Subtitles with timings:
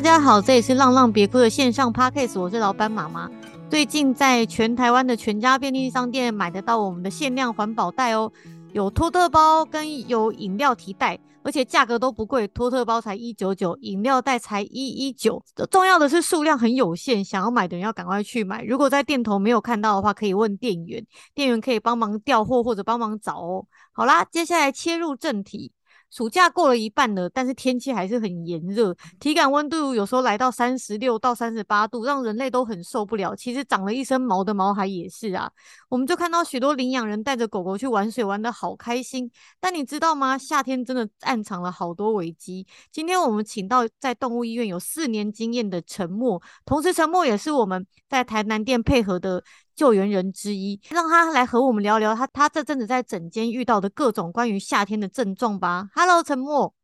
[0.00, 3.30] 大家好，这里是浪浪别哭的线上 podcast，我是老板妈妈。
[3.68, 8.32] 最近在全台湾的全家便利商店买得到我们的限量环保袋哦，
[8.72, 15.44] 有托特包跟有饮料提袋，而且价格都不贵，托特包才一九九，饮料袋才一一九。
[15.70, 18.64] 重要的是数量很有限，想要买的人要赶快去买。
[18.64, 21.04] 如果在店头没有看到的话，可以问店员，
[21.34, 23.66] 店员可以帮忙调货或者帮忙找哦。
[23.92, 25.72] 好啦，接下来切入正题。
[26.10, 33.34] 暑假过了一半了，但是天气还是很炎热，体感温度有时候来到三十六到三十八度，让人类都很受不了。
[33.34, 35.50] 其实长了一身毛的毛孩也是啊。
[35.88, 39.30] 我们就看到许多领养人带着狗狗去玩水，玩得好开心。
[39.60, 40.36] 但你知道吗？
[40.36, 42.66] 夏天真的暗藏了好多危机。
[42.90, 49.42] 今天我们请到在动物医院有四年经验的陈默，同时陈默也是我们在台南店配合的。
[49.80, 55.88] 救援人之一，让他来和我们聊聊他他这阵子在诊间遇到的各种关于夏天的症状吧。
[55.94, 56.74] Hello，陈默。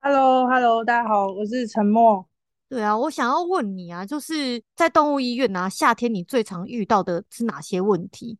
[0.00, 2.26] Hello，Hello，大家好，我是陈默。
[2.68, 8.36] 对啊，我想要问你啊，就是在动物医院啊，夏天你最常遇到的是哪些问题？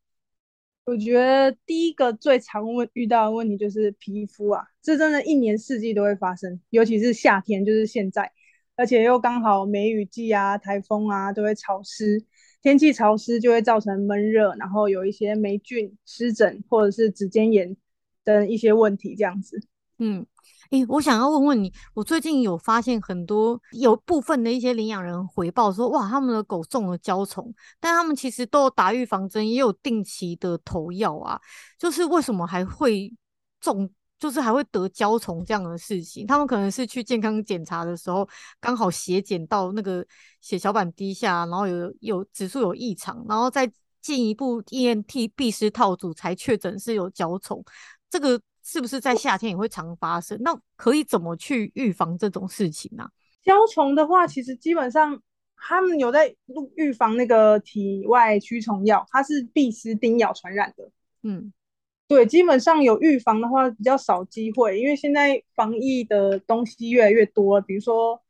[0.86, 8.32] 我觉得第一个最常问遇到的问题就是皮肤啊，这真的一年四季都会发生，尤其是夏天，就是现在，
[8.74, 12.24] 而且又刚好梅雨季啊，台风啊，都会潮湿。
[12.66, 17.76] 天气潮湿就会造成闷热，然后有一些霉菌、湿疹或者是指尖炎
[18.24, 19.56] 等一些问题，这样子。
[20.00, 20.26] 嗯，
[20.72, 31.40] 诶、我想要问问你，我最近有发现很多有部分的一些领养人回报说，哇，他们的狗中了焦虫，但他们其实都有打预防针，也有定期的投药啊，
[31.78, 33.14] 就是为什么还会
[33.60, 33.88] 中？
[34.18, 38.26] 就是还会得焦虫这样的事情，他们可能是去健康检查的时候，
[38.58, 40.04] 刚好血检到那个
[40.40, 47.62] 血小板低下，然后有有指数有异常，然后再进一步验 T 壁虱套组才确诊是有焦虫。
[48.08, 50.38] 这个是不是在夏天也会常发生？
[50.40, 53.04] 那可以怎么去预防这种事情呢？
[53.04, 53.10] 啊？
[53.44, 55.20] 焦虫的话，其实基本上
[55.56, 56.34] 他们有在
[56.76, 60.90] 预防那个体外驱虫药，它是壁虱叮咬传染的。
[61.22, 61.52] 嗯。
[62.08, 67.60] 对，基本上有预防的话比较少机会，因为现在防疫的东西越来越多。
[67.62, 68.22] 比如说，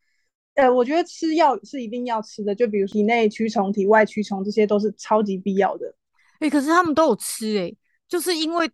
[0.54, 5.94] 呃，我觉得吃药是一定要吃的，就比如体内驱虫、体外驱虫，这些都是超级必要的。
[6.38, 7.74] 哎、可是他们都有吃哎、
[8.08, 8.70] 就是因为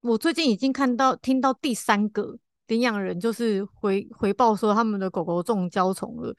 [0.00, 6.34] 我最近已经看到、听到第三个领养人就是回回报说他们的狗狗中焦虫了，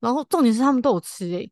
[0.00, 1.50] 然后重点是他们都有吃哎、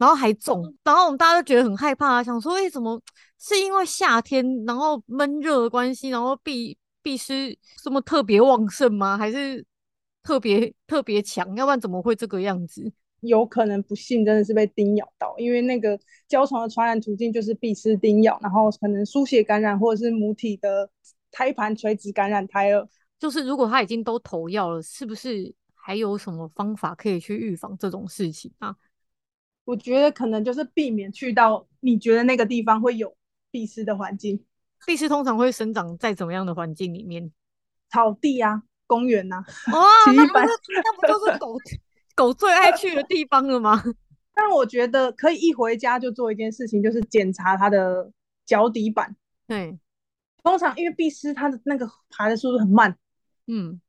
[0.00, 2.98] 然后还中，然后我们大家都觉得很害怕啊，想说，哎，怎么
[3.38, 9.18] 是因为夏天，然后闷热的关系，然后壁壁虱什么特别旺盛吗？
[9.18, 9.62] 还是
[10.22, 11.54] 特别特别强？
[11.54, 12.90] 要不然怎么会这个样子？
[13.20, 20.88] 有可能不幸真的是被叮咬到，因为那个焦虫的传染途径就是壁虱叮咬，然后可能输血感染，或者是母体的
[21.30, 22.88] 胎盘垂直感染胎儿。
[23.18, 28.74] 就是如果他已经都投药了，是不是还有什么方法可以去预防这种事情啊？
[29.64, 33.14] 我觉得可能就是避免去到你觉得那个地方会有
[33.50, 34.44] 壁虱的环境。
[34.86, 37.30] 壁虱通常会生长在怎么样的环境里面？
[37.90, 39.44] 草地啊，公园啊。
[39.72, 40.46] 哇，那不是
[40.82, 41.56] 那不就是狗
[42.16, 43.82] 狗最爱去的地方了吗？
[44.34, 48.10] 但我觉得可以一回家就做一件事情，就是检查它的
[48.46, 49.14] 脚底板。
[49.46, 49.78] 对，
[50.42, 52.96] 通常因为壁虱它的那个爬的速度很慢，
[53.46, 53.80] 嗯，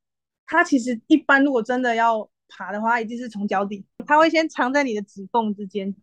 [0.45, 2.29] 它其实一般如果真的要。
[2.51, 5.93] 爬的话，一定是从脚底，它会先藏在你的指缝之间，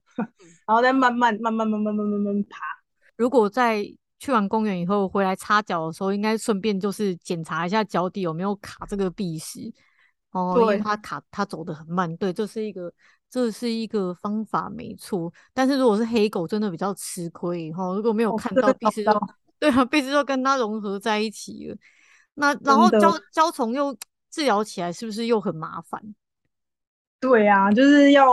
[0.67, 2.59] 然后再慢慢、慢慢、慢慢、慢慢、慢慢爬。
[3.17, 3.85] 如果在
[4.19, 9.73] 去完公园以后回来擦脚的时候，应该顺便就是检查一下脚底有没有卡这个壁石
[10.33, 12.17] 哦，对，因为它卡，它走得很慢。
[12.17, 12.93] 对，这是一个，
[13.31, 15.33] 这是一个方法，没错。
[15.55, 17.95] 但是如果是黑狗，真的比较吃亏哈。
[17.95, 19.21] 如果没有看到壁石，哦，
[19.59, 21.77] 对啊，壁石就跟它融合在一起了。
[22.35, 23.97] 那然后胶胶虫又
[24.31, 26.03] 治疗起来，是不是又很麻烦？
[27.21, 28.27] 对啊，就是要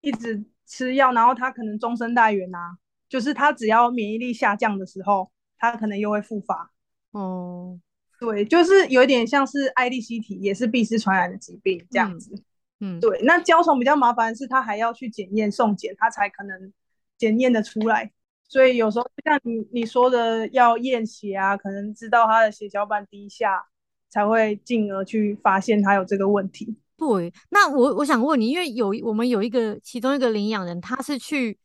[0.00, 2.76] 一直吃药，然后他可能终身带原啊。
[3.08, 6.70] 就是他只要免疫力下降的时候，他可能又会复发。
[7.10, 7.82] 哦、嗯，
[8.20, 12.32] 对，就是有一点像是艾利希体，也是壁虱传染的疾病这样子。
[12.78, 13.20] 嗯，嗯对。
[13.24, 16.72] 那焦虫比较麻烦的是，他还要去检验送检，他才可能
[17.18, 18.12] 检验的出来。
[18.44, 23.64] 所以有时候像你你说的要验血啊，可能知道他的血小板低下，
[24.08, 26.76] 才会进而去发现他有这个问题。
[27.00, 31.58] 对，那我我想问你，因为有我们有一个其中一个领养人，他是去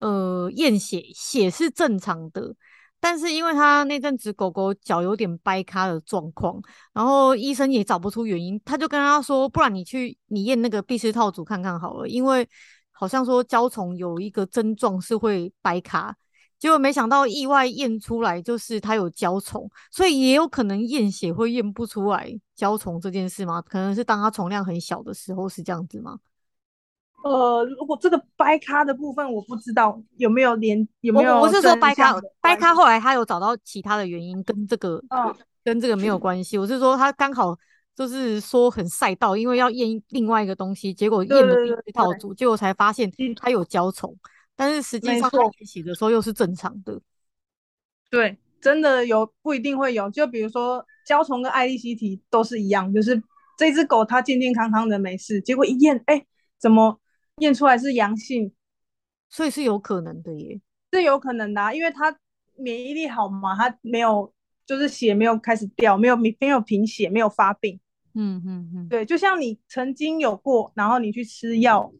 [0.00, 2.52] 呃验血，血是正常的，
[2.98, 6.60] 但是因为他那阵子狗狗脚有点掰卡的状况，
[6.92, 12.48] 然后医生也找不出原因，他就跟他说，不然你去你验那个壁虱套组看看好了，因为
[12.90, 16.16] 好像说焦虫有一个症状是会掰卡。
[16.60, 23.60] 结果没想到意外验出来就是它有焦虫，所以也有可能验血会验不出来焦虫这件事吗？
[23.62, 26.18] 可能是当它虫量很小的时候是这样子吗？
[27.22, 36.56] 呃，如果这个掰咖的部分我不知道有没有连有没有，我是说掰咖掰咖后来他有找到其他的原因跟这个，嗯，跟这个没有关系。
[36.56, 37.54] 我是说他刚好
[37.94, 41.54] 就是说很赛道，因为要验另外一个东西，结果验了
[41.84, 44.16] 一套组，结果才发现他有焦虫，
[44.60, 47.00] 但是实际上他验血的时候又是正常的。
[48.10, 53.22] 对，真的有不一定会有，就比如说焦虫跟爱丽希体都是一样，就是
[53.56, 56.26] 这只狗它健健康康的没事，结果一验，哎，
[56.58, 57.00] 怎么？
[57.36, 58.52] 验出来是阳性，
[59.30, 60.60] 所以是有可能的耶，
[60.92, 62.14] 是有可能的啊，因为它
[62.54, 64.30] 免疫力好嘛，它没有
[64.66, 67.80] 就是血没有开始掉，没有没没有贫血，没有发病。
[68.12, 71.90] 嗯嗯嗯，对，就像你曾经有过，然后你去吃药，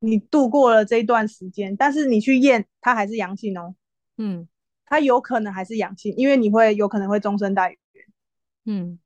[0.00, 3.74] 你度过了这一段时间，但是你去验，它还是阳性哦。
[4.18, 4.48] 嗯，
[4.84, 8.04] 它有可能还是阳性，因为你会有可能会终身带原。
[8.66, 8.98] 嗯。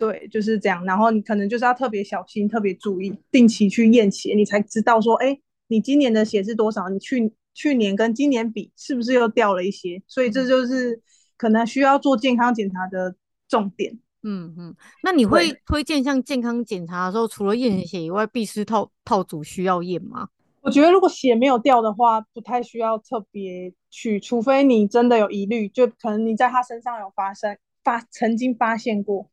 [0.00, 0.84] 对，就是这样。
[0.84, 5.36] 然后你可能就是要特别小心，特别注意，定期去验血，你才知道说，哎，
[5.66, 6.88] 你今年的血是多少？
[6.88, 10.00] 你去去年跟今年比，是不是又掉了一些？
[10.06, 11.02] 所以这就是
[11.36, 13.12] 可能需要做健康检查的
[13.48, 13.98] 重点。
[14.22, 14.76] 嗯嗯。
[15.02, 20.28] 那你会推荐像健康检查的时候，除了验血以外，必须套套组需要验吗？
[20.68, 29.30] 我觉得如果血没有掉的话，不太需要特别去，除非你真的有疑虑，就可能你在他身上有发生发曾经发现过。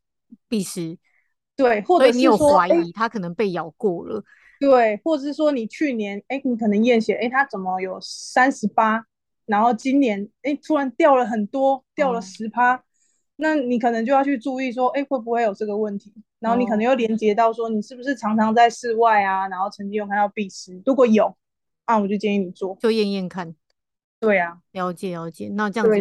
[0.48, 0.98] 必须，
[1.54, 4.24] 对，或者是你有怀疑他可能被咬过了，
[4.58, 9.04] 对，或者是说你去年，哎，你可能验血，哎，他怎么有三十八，
[9.44, 12.82] 然后今年，哎，突然掉了很多，掉了十趴，嗯，
[13.36, 16.14] 那你可能就要去注意说，哎，会不会有这个问题？
[16.38, 19.48] 然后你可能又连接到说，你是不是常常在室外啊？
[19.48, 21.34] 然后曾经有看到壁虱，如果有，
[21.84, 23.54] 啊，我就建议你做，就验验看。
[24.18, 25.50] 对呀、啊，了解了解。
[25.50, 25.96] 那这样子，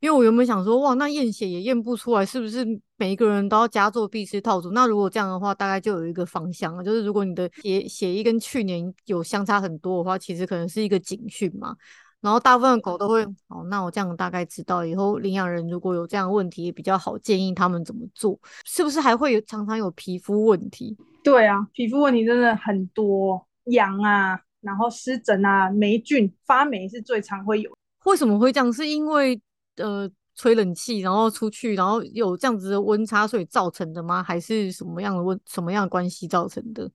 [0.00, 2.66] 因为我原本想说，哇，那验血也验不出来，是不是
[2.96, 4.72] 每一个人都要加做壁虱套组？
[4.72, 11.76] 那如果这样的话，大概就有一个方向了，就是如果你的血血液跟去年有相差很多的话，其实可能是一个警讯嘛。
[12.20, 18.38] 然后大部分的狗都会，哦，那我这样大概知道以后领养人如果有这样的问题，也比较好建议他们怎么做。
[18.64, 20.96] 是不是还会有常常有皮肤问题？
[21.22, 24.40] 对啊，皮肤问题真的很多，痒啊。
[24.60, 27.70] 然后湿疹啊，霉菌发霉是最常会有。
[28.04, 28.70] 为什么会这样？
[28.70, 29.40] 是因为
[29.76, 34.22] 呃吹冷气，然后出去，然后有这样子的温差，所以造成的吗？
[34.22, 36.90] 还是什么样的温什么样的关系造成的？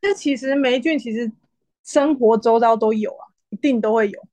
[0.00, 1.28] 这其实霉菌其实
[1.82, 4.27] 生活周遭都有啊，一定都会有。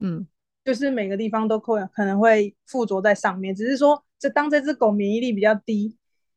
[0.00, 0.26] 嗯，
[0.64, 5.96] 就是每个地方都可可能会附着在上面，只是说这当这只狗免疫力比较低，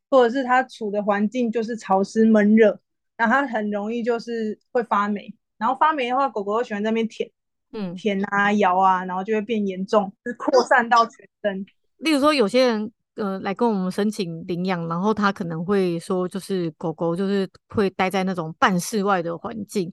[0.09, 2.79] 或者是它处的环境就是潮湿闷热，
[3.17, 5.33] 那它很容易就是会发霉。
[5.57, 7.29] 然后发霉的话，狗狗会喜欢在那边舔，
[7.71, 11.65] 嗯，舔啊、咬啊，然后就会变严重，就是扩散到全身。
[11.99, 19.89] 例如说，有些人呃来跟我们申请领养，然后他可能会说，就是狗狗就是会待在那种半室外的环境，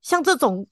[0.00, 0.66] 像这种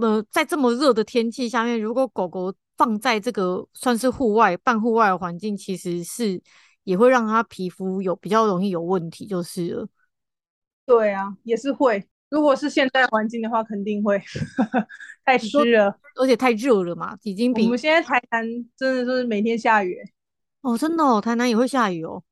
[0.00, 6.40] 呃在这么热的天气下面，如果狗狗放在这个算是户外半户外的环境，其实是
[6.84, 9.88] 也会让它皮肤有比较容易有问题，就是了。
[10.86, 12.04] 对啊，也是会。
[12.30, 14.20] 如果是现代环境的话，肯定会
[15.24, 19.98] 太湿了，而且太热了嘛，已经比我们现在台南真的是每天下雨
[20.62, 22.22] 哦，真的哦，台南也会下雨哦。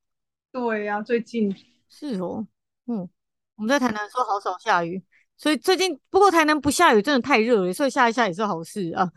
[0.53, 1.55] 对呀、啊，最近
[1.89, 2.47] 是哦，
[2.87, 3.09] 嗯，
[3.57, 5.03] 我们在台南说好少下雨，
[5.39, 9.11] 所以最近不过台南不下雨真的太热了，所以下一下也是好事啊。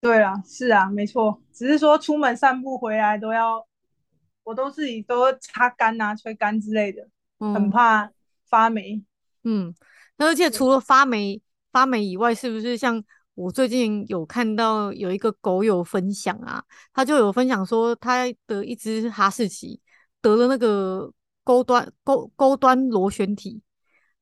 [0.00, 3.66] 对啊，是啊，没错，只是说出门散步回来都要，
[4.44, 8.10] 我都自己都擦干啊、吹干之类的，嗯、很怕
[8.48, 9.02] 发霉。
[9.44, 9.74] 嗯，
[10.16, 11.40] 而且除了发霉
[11.70, 13.02] 发霉以外，是不是像
[13.34, 16.62] 我最近有看到有一个狗友分享啊，
[16.92, 19.80] 他就有分享说他的一只哈士奇
[20.22, 21.12] 得了那个
[21.44, 23.60] 钩端钩钩端螺旋体，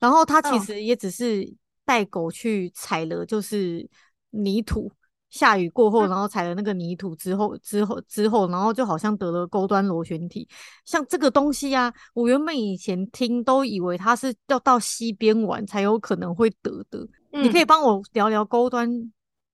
[0.04, 1.50] 然后他其实也只是
[1.86, 3.88] 带狗去踩了就是
[4.30, 4.92] 泥土。
[5.30, 10.48] 下雨过后，然后踩了那个泥土之后，之后之后，然后就好像得了钩端螺旋体。
[10.84, 17.00] 像这个东西啊，我原本以前听都以为它是要到溪边玩才有可能会得的。
[17.32, 18.88] 嗯、你可以帮我聊聊钩端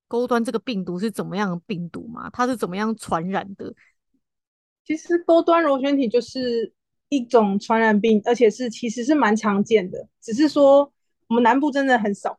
[0.06, 2.28] 钩端这个病毒是怎么样的病毒吗？
[2.30, 3.72] 它是怎么样传染的？
[4.84, 6.70] 其实钩端螺旋体就是
[7.10, 10.90] 一种传染病，而且是其实是蛮常见的，只是说
[11.28, 12.38] 我们南部真的很少。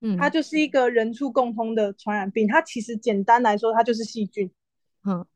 [0.00, 2.46] 嗯，它就是一个人畜共通的传染病。
[2.46, 4.48] 它其实简单来说，它就是细菌，
[5.04, 5.26] 嗯，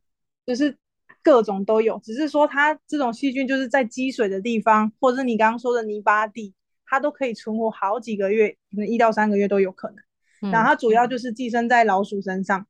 [0.47, 0.77] 就是
[1.23, 2.01] 各种都有。
[2.03, 6.55] 只是说它这种细菌就是在积水的地方，或者是你刚刚说的泥巴地，
[6.87, 9.97] 它都可以存活好几个月，可能一到三个月都有可能。
[10.43, 12.65] 嗯，然后它主要就是寄生在老鼠身上，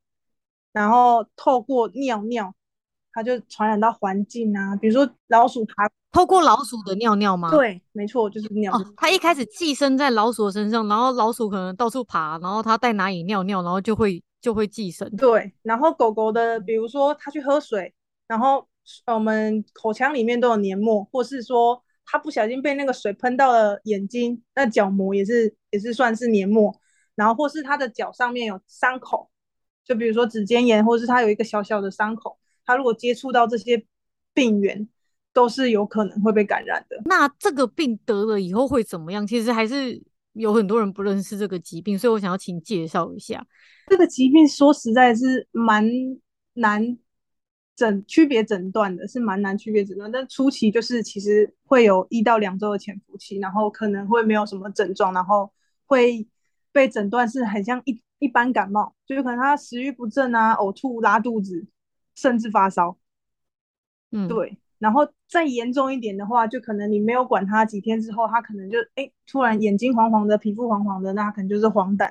[0.73, 2.54] 然后透过尿尿，
[3.12, 7.50] 它就传染到环境啊，比如说老鼠爬透过老鼠的尿尿吗？
[7.50, 8.73] 对，没错，就是尿。
[8.73, 15.09] 哦，它一开始寄生在老鼠的身上，然后老鼠可能到处爬，然后它在哪里尿尿，然后就会就会寄生。
[15.16, 17.95] 对，然后狗狗的，比如说它去喝水，
[18.26, 18.66] 然后
[19.07, 26.75] 我们口腔里面都有黏膜，或是说它不小心被那个水喷到了眼睛，那角膜也是也是算是黏膜，
[27.14, 29.31] 然后或是它的脚上面有伤口，
[29.83, 33.85] 就比如说指尖炎，或是它有一个小小的伤口，它如果接触到这些
[34.35, 34.88] 病源。
[35.35, 37.02] 都是有可能会被感染的。
[37.07, 39.26] 那这个病得了以后会怎么样？
[39.26, 39.99] 其实还是
[40.35, 43.42] 有很多人不认识这个疾病，所以我想要请介绍一下。
[43.87, 45.90] 这个疾病说实在是蛮
[46.52, 46.99] 难
[47.75, 50.12] 诊区别诊断的，是蛮难区别诊断。
[50.12, 55.50] 但初期就是其实会有一到两周的潜伏期，然后可能会没有什么症状，然后
[55.87, 56.28] 会
[56.73, 61.66] 被诊断是很像一一般感冒，就是可能他食欲不振啊、呕吐、拉肚子，
[62.14, 62.99] 甚至发烧。
[64.11, 64.59] 嗯，对。
[64.78, 72.11] 然后再严重一点的话，就可能你没有管它几天之后，它可能就哎突然眼睛黄黄的，皮肤黄黄的，那可能就是黄疸，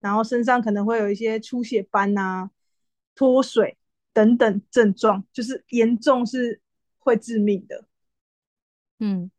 [0.00, 2.50] 然后身上可能会有一些出血斑啊、
[3.14, 3.76] 脱水
[4.12, 6.60] 等等症状，就是严重是
[6.98, 7.84] 会致命的。
[9.00, 9.30] 嗯。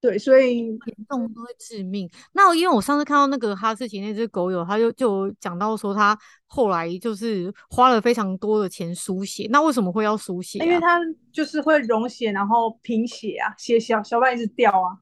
[0.00, 2.08] 对，所以严重都会致命。
[2.32, 9.46] 那因为我上次看到那个哈士奇那只狗友，他就就讲到说，他后来就是花了非常多的钱输血。
[9.50, 10.64] 那为什么会要输血啊？
[10.64, 10.98] 因为他
[11.30, 14.96] 就是会溶血，然后贫血啊，血小小板一直掉啊。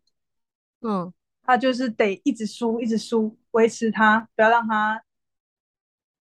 [0.80, 1.12] 嗯，
[1.44, 5.00] 他就是得一直输，一直输，维持它，不要让它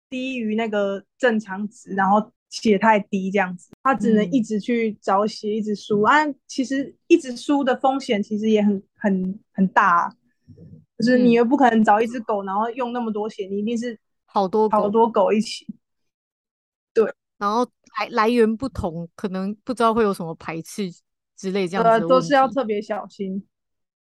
[0.09, 2.33] 低于那个正常值，然后。
[2.53, 6.15] 血太低，这样子，他只能一直去找血，嗯、一直输啊。
[6.47, 10.13] 其实一直输的风险其实也很很很大，啊，
[10.99, 15.67] 就是你又不可能找一只狗，然后用那么多血，你一定是好多好多狗一起。
[16.93, 17.65] 对，然后
[17.99, 20.91] 来来源不同，可能不知道会有什么排斥
[21.35, 23.43] 之类这样子，都是要特别小心。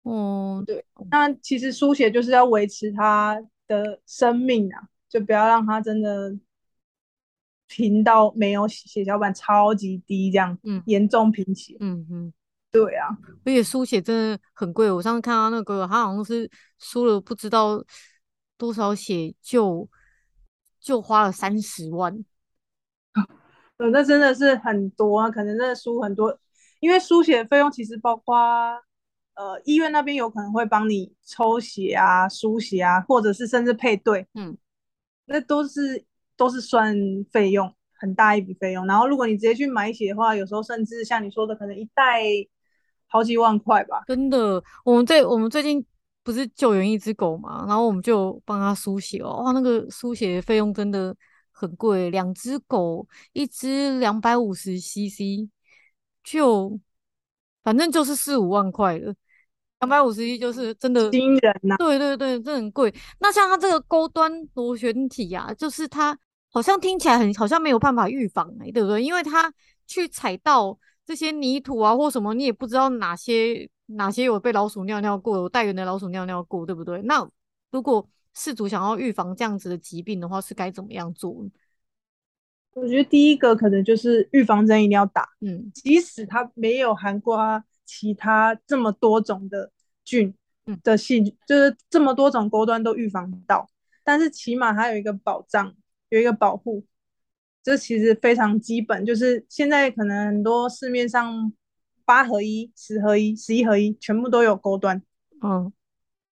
[0.04, 6.37] 嗯，对，那其实输血就是要维持它的生命啊，就不要让它真的。
[7.75, 12.33] 频道没有血小板超级低，这样，嗯，严重贫血，嗯嗯，
[12.71, 13.09] 对啊，
[13.47, 14.93] 而且输血真的很贵。
[14.93, 17.83] 我上次看到那个，他好像是输了不知道
[18.59, 19.88] 多少血就，
[20.79, 22.14] 就就花了三十万。
[23.79, 26.38] 嗯，那真的是很多啊，可能真的输很多，
[26.81, 28.37] 因为输血费用其实包括，
[29.35, 34.59] 呃，医院那边有可能会帮你抽血啊、输血啊，或者是甚至配对，嗯，
[35.25, 36.05] 那都是。
[36.43, 36.93] 都是算
[37.31, 42.21] 费用很大一笔费用，然后如果你直接去买血的话，有时候甚至像你说的，可能一袋
[43.07, 44.03] 好几万块吧。
[44.09, 45.87] 真的，我们最我们最近
[46.25, 51.15] 不是救援一只狗嘛，然后我们就帮它输血哦，哇，那个输血费用真的
[51.53, 55.49] 很贵，两只狗一只两百五十 CC，
[56.25, 56.77] 就
[57.63, 59.15] 反正就是四五万块了。
[59.79, 61.77] 两百五十一就是真的惊人呐、啊！
[61.77, 62.93] 对对对，这很贵。
[63.21, 66.17] 那像它这个高端螺旋体啊，就是它
[66.52, 69.02] 好像听起来很好像没有办法预防哎、欸，对不对？
[69.02, 69.52] 因为它
[69.87, 77.02] 去踩到这些泥土啊或什么，你也不知道哪些哪些有被老鼠尿尿过，有带原的老鼠尿尿过，对不对？
[77.02, 77.28] 那
[77.71, 78.06] 如果
[78.37, 81.35] 饲主想要预防这样子的疾病的话，是该怎么样做？
[82.75, 87.64] 我觉得第一个可能就是预防针一定要打，嗯，即使它没有含瓜。
[87.85, 89.71] 其他这么多种的
[90.02, 90.32] 菌
[90.82, 93.68] 的细菌，就是这么多种钩端都预防到，
[94.02, 95.75] 但是起码它有一个保障，
[96.12, 96.85] 有一个保护，
[97.62, 99.04] 这其实非常基本。
[99.07, 101.50] 就是现在可能很多市面上
[102.04, 105.02] 八合一、十合一、十一合一全部都有钩端，
[105.42, 105.73] 嗯，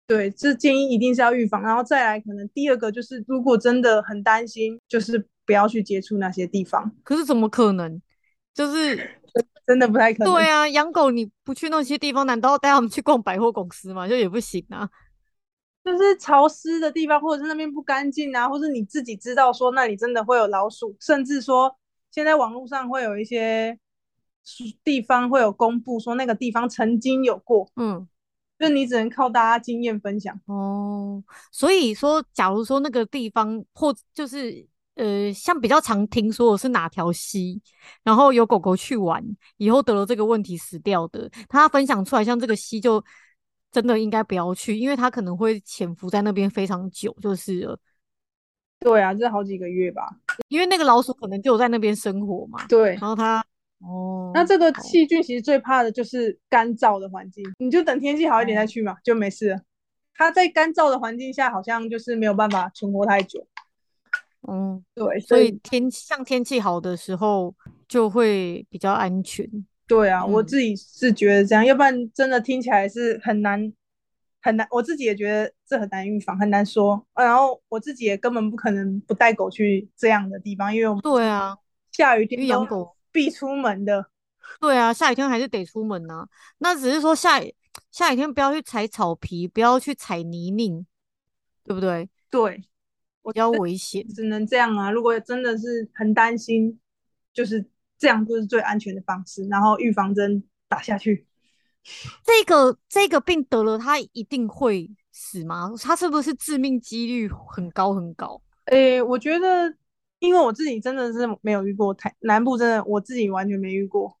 [0.06, 1.62] 对，这建议一定是要预防。
[1.62, 6.94] 然后再来，可能第二个就是，如果真的很担心，就是不要去接触那些地方。
[7.02, 8.00] 可是怎么可能？
[8.52, 8.98] 就是。
[9.66, 10.32] 真的不太可能。
[10.32, 14.08] 对啊，养狗你不去那些地方，难道带他们去逛百货公司吗？
[14.08, 14.90] 就也不行啊。
[15.90, 21.74] 就是潮湿的地方，或者是那边不干净啊，或者你自己知道说那里真的会有老鼠，甚至说
[22.10, 23.78] 现在网络上会有一些
[24.84, 28.06] 地方会有公布说那个地方曾经有过，嗯，
[28.58, 31.22] 就你只能靠大家经验分享哦。
[31.50, 34.68] 所以说，假如说那个地方或就是。
[34.96, 37.58] 呃，像比较常听说的是哪条溪，
[38.02, 39.24] 然后有狗狗去玩
[39.56, 43.02] 以后得了这个问题死掉的，他分享出来，像这个溪就
[43.70, 47.78] 真的应该不要去，因为它可能会潜伏在那边非常久，就是了。
[48.80, 50.08] 对啊，这好几个月吧，
[50.48, 52.66] 因为那个老鼠可能就在那边生活嘛。
[52.66, 53.44] 对，然后它
[53.80, 59.60] 哦，那这个细菌其实最怕的就是干燥的环境，你就等天气好一点再去嘛，就没事了。
[60.14, 63.46] 它在干燥的环境下，好像就是没有办法存活太久。
[64.48, 67.54] 嗯，对，所以天像天气好的时候
[67.86, 69.46] 就会比较安全。
[69.90, 73.72] 对啊，嗯、我自己是觉得这样，要不然真的听起来是很难
[74.40, 77.04] 很难，我自己也觉得这很难预防，很难说。
[77.12, 81.56] 然后我自己也根本不可能不带狗去这样的地方，因为我们对啊，
[81.90, 84.06] 下雨天养狗必出门的。
[84.60, 86.24] 对啊，下雨天还是得出门啊。
[86.58, 87.42] 那只是说下
[87.90, 90.86] 下雨天不要去踩草皮，不要去踩泥泞，
[91.64, 92.08] 对不对？
[92.30, 92.62] 对，
[93.24, 94.88] 比较危险，只能这样啊。
[94.92, 96.78] 如果真的是很担心，
[97.32, 97.66] 就是。
[98.00, 101.26] 这样就是最安全的方式，然后预防针打下去。
[102.24, 105.70] 这个这个病得了，它一定会死吗？
[105.82, 108.40] 它是不是致命几率很高很高？
[108.64, 109.74] 诶、欸，我觉得，
[110.18, 114.16] 因为我自己真的是没有遇过，台南部真的我自己完全没遇过。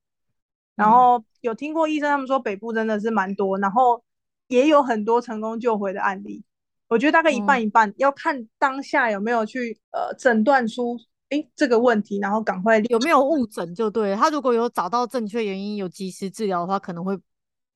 [0.76, 4.04] 然后有听过医生他们说北部真的是蛮多，然后
[4.48, 6.44] 也有很多成功救回的案例。
[6.88, 10.98] 我觉得大概一半一半，嗯、要看当下有没有去呃诊断出。
[11.30, 14.14] 哎，这个问题，然后赶快有没有误诊就对。
[14.14, 17.18] 他如果有找到正确原因，有及时治疗的话，可能会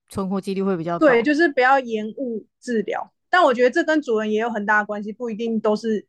[0.09, 1.07] 存活几率会比较高。
[1.07, 3.13] 对，就是不要延误治疗。
[3.31, 6.07] 但我觉得这跟主人也有很大的关系，不一定都是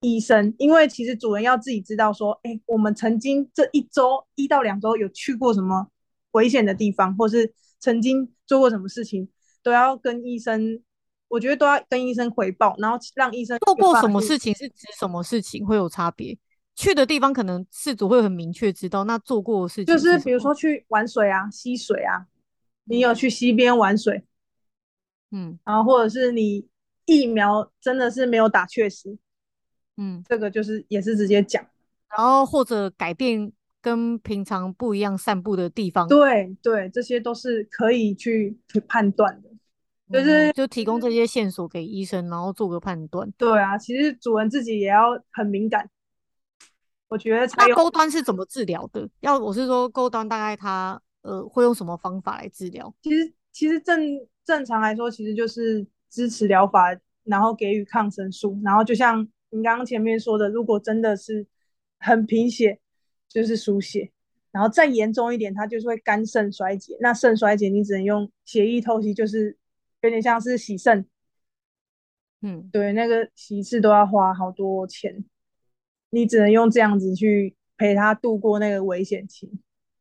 [0.00, 5.88] 医生，因为其实主人要自己知道说，哎，我们曾经这一周一到两周有去过什么
[6.32, 9.28] 危险的地方，或是曾经做过什么事情，
[9.62, 10.82] 都要跟医生，
[11.28, 16.36] 我觉得都要跟医生回报，然后让医生做过什么事情是指什么事情会有差别。
[16.78, 22.28] 去的地方可能饲主会很明确知道，那做过的事情就是比如说去玩水啊、溪水啊，
[22.84, 24.22] 你有去溪边玩水，
[25.32, 26.68] 嗯，然后或者是你
[27.04, 29.18] 疫苗真的是没有打确实，
[29.96, 31.66] 嗯，这个就是也是直接讲，
[32.16, 33.50] 然后或者改变
[33.82, 39.48] 跟平常不一样散步的地方，对对，这些都是可以去去判断的，
[40.12, 43.28] 就是、嗯、就提供这些线索给医生，然后做个判断。
[43.36, 45.90] 对啊，其实主人自己也要很敏感。
[47.08, 49.08] 我觉得那钩端是怎么治疗的？
[49.20, 52.94] 要我是说钩端大概它呃会用什么方法来治疗？
[53.02, 54.00] 其实其实正
[54.44, 56.94] 正常来说，其实就是支持疗法，
[57.24, 61.46] 然后给予抗生素，然后就像你刚刚前面说的，如果真的是
[61.98, 62.78] 很贫血，
[63.28, 64.12] 就是输血，
[64.50, 66.96] 然后再严重一点，它就是会肝肾衰竭。
[67.00, 69.56] 那肾衰竭你只能用血液透析，就是
[70.02, 71.06] 有点像是洗肾。
[72.42, 75.24] 嗯，对，那个洗一次都要花好多钱。
[76.10, 79.50] 你只能用这样子去陪他度过那个危险期。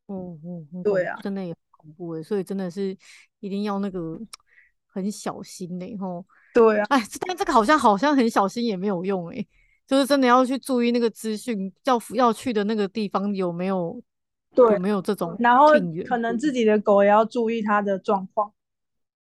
[0.08, 2.98] 嗯嗯，嗯对啊，真的也很恐怖诶，所以真的是
[3.39, 4.20] 一定要那个
[4.86, 6.26] 很小心的吼。
[6.54, 9.48] 对啊，哎，但这个好像好像很小心也没有用诶，
[9.86, 14.02] 就是真的要去注意那个资讯，要要去的那个地方有没有，
[14.56, 15.67] 对，有没有这种，然后
[16.08, 18.52] 可能自己的狗也要注意它的状况。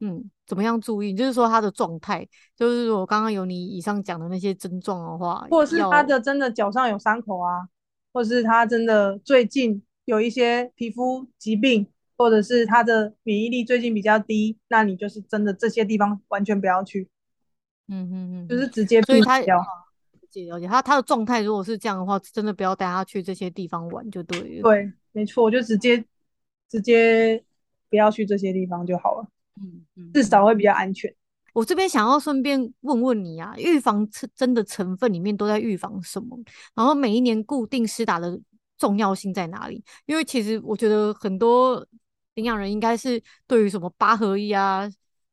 [0.02, 1.14] 嗯，怎么样注意？
[1.14, 7.68] 就是说他的状态，就是我刚刚有你以上讲的那些症状的话，或者是他的真的脚上有伤口啊，
[8.12, 17.08] 或者是他真的最近有一些皮肤疾病，或者是他的免疫力最近比较低，那你就是真的这些地方完全不要去。
[17.88, 19.58] 嗯嗯嗯，就是直接避掉。
[19.58, 19.66] 了
[20.30, 24.64] 解了解，它它的状态如果是这样的话，真的不要带他去这些地方玩就对了。
[24.64, 26.04] 对，没错，就直接
[26.70, 27.42] 直接
[27.90, 29.28] 不要去这些地方就好了。
[29.62, 31.14] 嗯嗯，至少会比较安全。
[31.54, 36.38] 我这边想要顺便问问你啊，预防针的成分里面都在预防什么？
[36.74, 38.38] 然后每一年固定施打的
[38.78, 39.82] 重要性在哪里？
[40.06, 41.86] 因为其实我觉得很多
[42.34, 44.86] 领养人应该是对于什么八合一啊、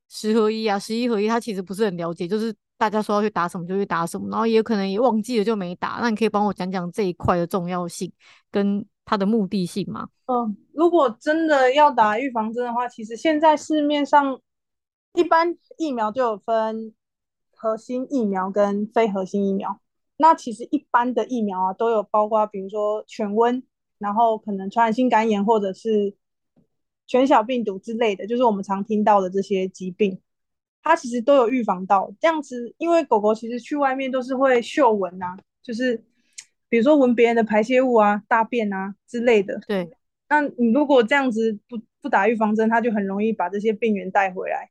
[0.09, 5.99] 十合一啊、十一合一，他其实不是很了解，就是大家说要去打什么就去打什么，然后也有可能也忘记了就没打。
[6.01, 8.13] 那你可以帮我讲讲这一块的重要性
[8.49, 10.09] 跟它的目的性吗？
[10.27, 14.41] 嗯，如果真的要打预防针的话，其实现在市面上
[15.15, 16.95] 一般疫苗就有分
[17.55, 19.81] 核心疫苗跟非核心疫苗。
[20.17, 23.63] 那其实一般的疫苗啊，都有包括比如说犬瘟，
[23.99, 26.15] 然后可能传染性肝炎或者是
[27.07, 30.21] 犬小病毒之类的，就是我们常听到的这些疾病，
[30.83, 32.11] 它其实都有预防到。
[32.21, 36.03] 这样子，因为狗狗其实去外面都是会嗅闻啊，就是。
[36.73, 39.95] 比如说闻别人的排泄物啊、大便啊之类的，对。
[40.31, 44.71] 那你如果这样子不不打预防针，它就很容易把这些病原带回来。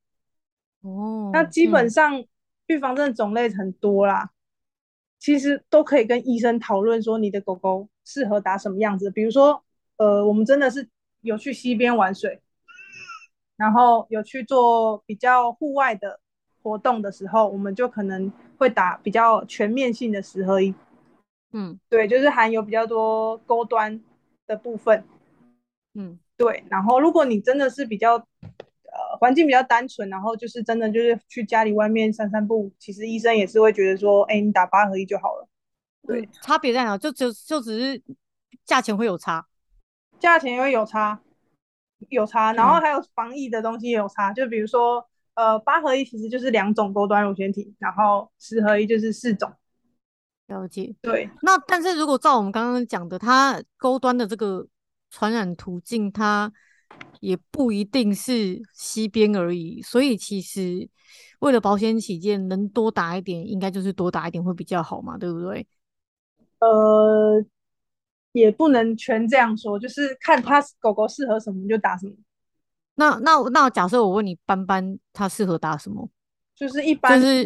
[0.82, 1.30] 哦。
[1.32, 2.26] 那基本上
[2.66, 4.34] 预防针的种类很多啦，嗯、
[5.20, 9.12] 其实都可以跟医生讨论说你的狗狗适合打什么样子。
[9.12, 9.64] 比如说，
[9.98, 10.90] 呃，我们真的是
[11.22, 12.42] 有去溪边玩水，
[13.58, 16.20] 然后有去做比较户外的
[16.64, 20.74] 活动的时候，我们就可能会打比较全面性的十合一。
[21.54, 24.02] 嗯，对，就是含有比较多高端
[24.48, 25.04] 的部分。
[25.94, 26.64] 嗯，对。
[26.70, 35.48] 然后，如果你真的是比较呃环境比较单纯，然后就是真的就是去家里外面散散步，其实医生也是会觉得说，哎，你打八合一就好了。
[36.08, 36.98] 对，差别在哪？
[36.98, 38.02] 就就就只是
[38.66, 39.46] 价钱会有差，
[40.20, 41.22] 价钱会有差。
[42.10, 49.54] 有差，然后还有防疫的东西也有差，嗯、就比如说，呃，八合一其实就是两种高端乳腺体，然后十合一就是四种。
[50.52, 50.94] 了解。
[51.02, 51.30] 对。
[51.42, 54.68] 那但是如果照我们刚刚讲的，它高端的这个
[55.10, 56.52] 传染途径，它
[57.22, 60.88] 也不一定是西边而已，所以其实
[61.40, 65.66] 为了保险起见，能多打一点，应该就是多打一点会比较好嘛，对不对？
[66.60, 67.44] 呃。
[68.34, 72.14] 也不能全这样说，就是看它狗狗适合什么就打什么。
[72.96, 76.10] 那那那假设我问你，斑斑它适合打什么？
[76.56, 77.44] 就是一般，就是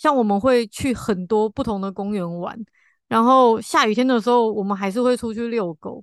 [0.00, 2.58] 像我们会去很多不同的公园玩，
[3.06, 6.02] 然后下雨天的时候，我们还是会出去遛狗。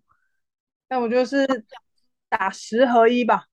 [0.88, 1.48] 那我就是
[2.30, 3.46] 打十合一吧，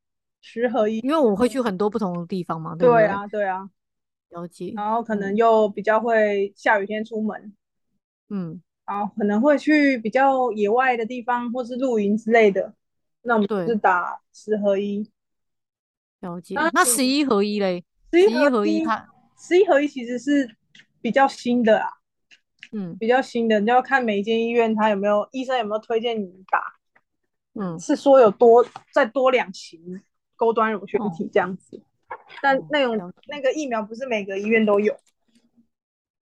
[0.43, 2.87] 十合一，因为我会去很多不同的地方嘛，对？
[2.87, 3.71] 对啊，对啊，
[4.29, 4.75] 了解。
[4.77, 7.55] 然后可能又比较会下雨天出门，
[8.29, 8.61] 嗯。
[8.85, 12.75] 然后可能会去比较野外的地方，或是露营之类的，
[13.23, 15.11] 那我们就是打十合一。
[16.21, 16.55] 了解。
[16.75, 17.83] 那十一合一嘞？
[18.13, 19.09] 十一合一，它
[19.47, 20.57] 十一合一其实是
[21.03, 21.91] 比较新的啊，
[22.73, 26.63] 嗯，比较新的，你要看每一间医院它有没有医生有没有推荐你打，
[27.53, 30.01] 嗯，是说有多再多两型
[30.35, 34.95] 高端乳腺体这样子，哦、但那种、哦、那个疫苗不是每个医院都有。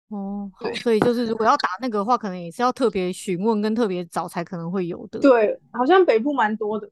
[0.08, 5.20] 哦，好，所以就是如果要打那个的话，可能也是要特别询问跟特别找才可能会有的。
[5.20, 6.90] 对，好像北部蛮多的。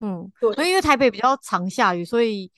[0.00, 2.50] 嗯，对，所以因为台北比较常下雨，所以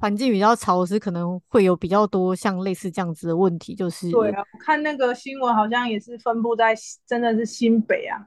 [0.00, 3.74] 环境比较潮湿，可能会有比较多像类似这样子的问题。
[3.74, 6.74] 就是对啊，我看那个新闻好像也是分布在
[7.06, 8.26] 真的是新北啊。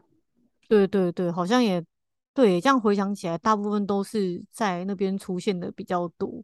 [0.70, 1.84] 对对对，好像也
[2.34, 6.44] 对，这样回想起来，大部分都是在那边出现的比较多。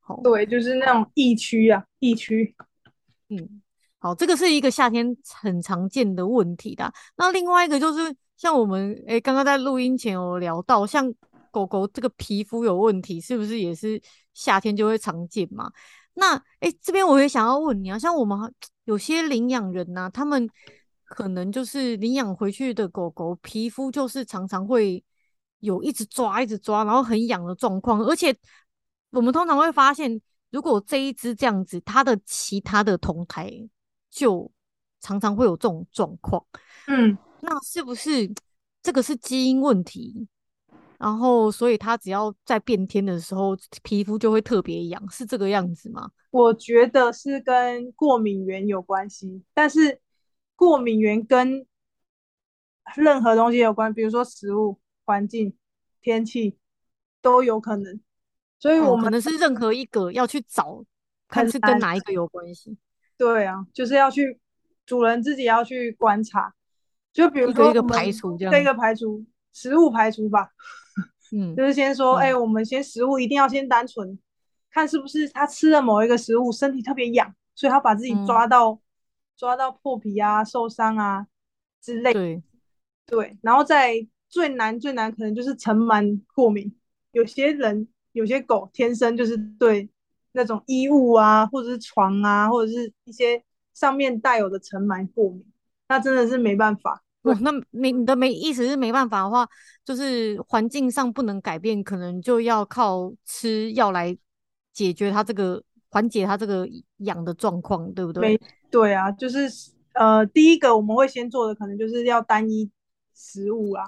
[0.00, 2.54] 好，对，就是那种疫区啊，疫区。
[3.30, 3.62] 嗯。
[3.98, 6.92] 好，这个是一个夏天很常见的问题的。
[7.16, 11.12] 那另外一个就是，像我们诶刚刚在录音前有聊到，像
[11.56, 14.00] 狗狗这个皮肤有问题，是不是也是
[14.34, 15.72] 夏天就会常见嘛？
[16.14, 18.38] 那诶这边我也想要问你啊，像我们
[18.84, 20.48] 有些领养人呐、啊，他们
[21.04, 25.02] 可能就是领养回去的狗狗皮肤就是常常会
[25.60, 28.36] 有一直抓、一直抓，然后很痒的状况，而且
[29.10, 33.50] 我们通常会发现，如果这一只这样子，它的其他的同台。
[34.08, 34.50] 就
[35.02, 36.42] 常常会有这种状况，
[36.86, 38.32] 嗯，那是不是
[38.82, 40.26] 这个是基因问题？
[40.98, 46.10] 然后，所以它只要在变天的时候，皮肤就会特别痒，是这个样子吗？
[46.30, 50.00] 我觉得是跟过敏源有关系，但是
[50.54, 51.66] 过敏源跟
[52.96, 55.54] 任何东西有关，比如说食物、环境、
[56.02, 56.56] 天气
[57.20, 58.00] 都有可能。
[58.58, 60.82] 所以我们、哦、可能是任何一个要去找，
[61.28, 62.76] 看是跟哪一个有关系。
[63.18, 64.38] 对啊，就是要去
[64.84, 66.54] 主人自己要去观察，
[67.12, 69.24] 就比如说一个，一个排除这样，这个排除
[69.56, 70.50] 食物排除吧，
[71.32, 74.18] 嗯，就是先说，哎、嗯欸，我们先食物一定要先单纯，
[74.70, 78.80] 看是不是他吃了某一个食物身体特别痒，所以他把自己抓到、嗯、
[79.36, 81.26] 抓到破皮啊、受伤啊
[81.80, 82.42] 之类，对，
[83.06, 86.76] 对，然后再最难最难可能就是尘螨过敏，
[87.12, 89.88] 有些人有些狗天生就是对。
[90.38, 93.42] 那种衣物啊，或者是床啊，或者是一些
[93.72, 95.42] 上面带有的尘螨过敏，
[95.88, 97.02] 那真的是没办法。
[97.30, 99.48] 哦， 那没你的没意思是没办法的话，
[99.84, 104.16] 就是环境上不能改变，可能就要靠吃药来
[104.72, 108.20] 解决它这个缓解它这个痒的状况，对不对？
[108.28, 109.48] 没对啊，就是
[109.94, 112.70] 呃，第一个我们会先做的，可能就是要单一
[113.14, 113.84] 食物啊，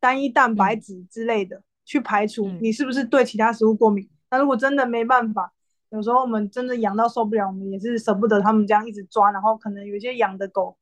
[0.00, 4.08] 单一蛋白质之类的，嗯，去排除你是不是对其他食物过敏。
[4.30, 5.52] 那，嗯，如果真的没办法。
[5.90, 10.74] 有时候我们真的痒到受不了，我们也是舍不得他们这样一直抓，然后可能有些养的狗，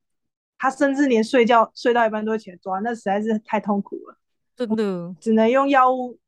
[0.62, 4.18] 它甚至连睡觉睡到一半都会起来抓，那实在是太痛苦了，
[4.54, 6.18] 真的，只能用药物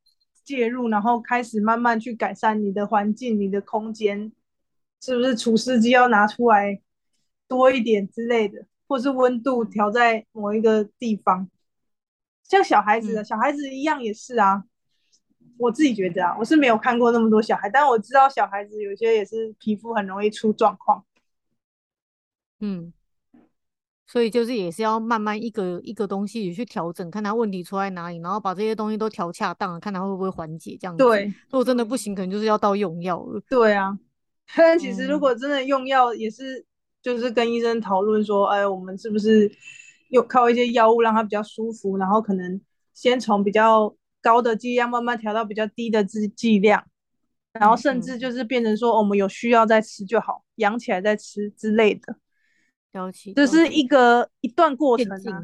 [0.43, 4.31] 介入，然后开始慢慢去改善你的环境、你的空间，
[4.99, 6.81] 是不是除湿机要拿出来
[7.47, 11.47] 多一点之类的，或是温度调在某一个地方，
[12.41, 14.63] 像小孩子的、嗯、小孩子一样也是啊。
[15.59, 21.05] 我自己觉得啊，我是没有看过那么多小孩，但我知道小孩子有些也是皮肤很容易出状况。
[22.59, 22.91] 嗯，
[24.13, 31.03] 所以就是也是要慢慢一个一个东西去调整，看他问题出在哪里，然后把这些东西都调恰当，看他会不会缓解这样子。
[31.03, 33.41] 对，如果真的不行，可能就是要到用药了。
[33.49, 33.97] 对啊，
[34.55, 36.63] 但其实如果真的用药，也是
[37.01, 39.51] 就是跟医生讨论说，哎，我们是不是
[40.09, 42.61] 用靠一些药物让他比较舒服，然后可能
[42.93, 43.95] 先从比较。
[44.23, 46.81] 高的剂量慢慢调到比较低的剂剂量，
[47.51, 52.15] 然后甚至就是变成说，我们有需要再吃就好，养起来再吃之类的。
[52.93, 55.41] 了解，这是一个一段过程啊。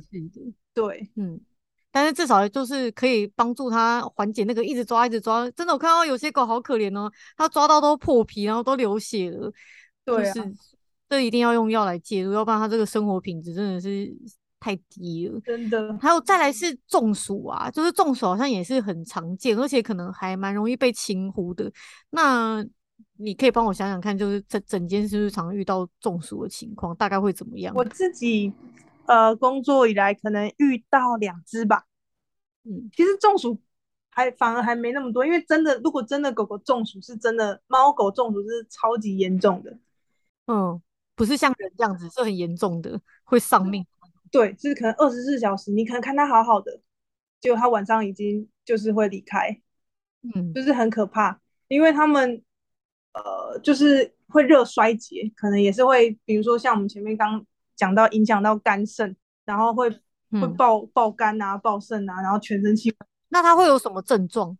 [0.73, 1.39] 对，嗯，
[1.91, 5.49] 但是至少就是可以帮助他缓解那个一直抓一直抓。
[5.51, 9.51] 真的，我看到有些狗好可怜哦，它抓到都破皮，然后都流血了。
[10.05, 10.53] 对啊，就是
[11.09, 14.15] 这一定要用药来介入，要不然它这个生活品质真的是
[14.59, 15.39] 太低了。
[15.41, 15.97] 真的。
[15.99, 21.71] 还有再来是中暑啊，就是中暑好像也是很常见，而且可能还蛮容易被轻忽的。
[22.11, 22.63] 那
[23.19, 27.75] 你可以帮我想想看，就是整整间是不是常遇到中暑的情况，大概会怎么样？
[27.75, 28.53] 我自己。
[29.05, 31.85] 呃，工作以来可能遇到两只吧，
[32.63, 33.59] 嗯，其实中暑
[34.11, 39.75] 还反而还没那么多，因为真的，如果真的狗狗中暑，是真的，猫狗中暑是超级严重的，
[40.45, 40.79] 嗯，
[41.15, 43.83] 不是像人这样子是很严重的，会丧命。
[44.31, 46.79] 对，就是可能二十四小时，你可能看它好好的，
[47.41, 49.59] 结果它晚上已经就是会离开，
[50.35, 52.43] 嗯，就是很可怕，因为他们
[53.13, 57.45] 呃，就是会热衰竭，可能也是会，比如说像我们前面刚。
[57.79, 59.89] 讲到影响到肝肾，然后会
[60.31, 62.93] 会爆爆肝啊，爆肾啊，然后全身气。
[63.29, 64.57] 那它会有什么症状？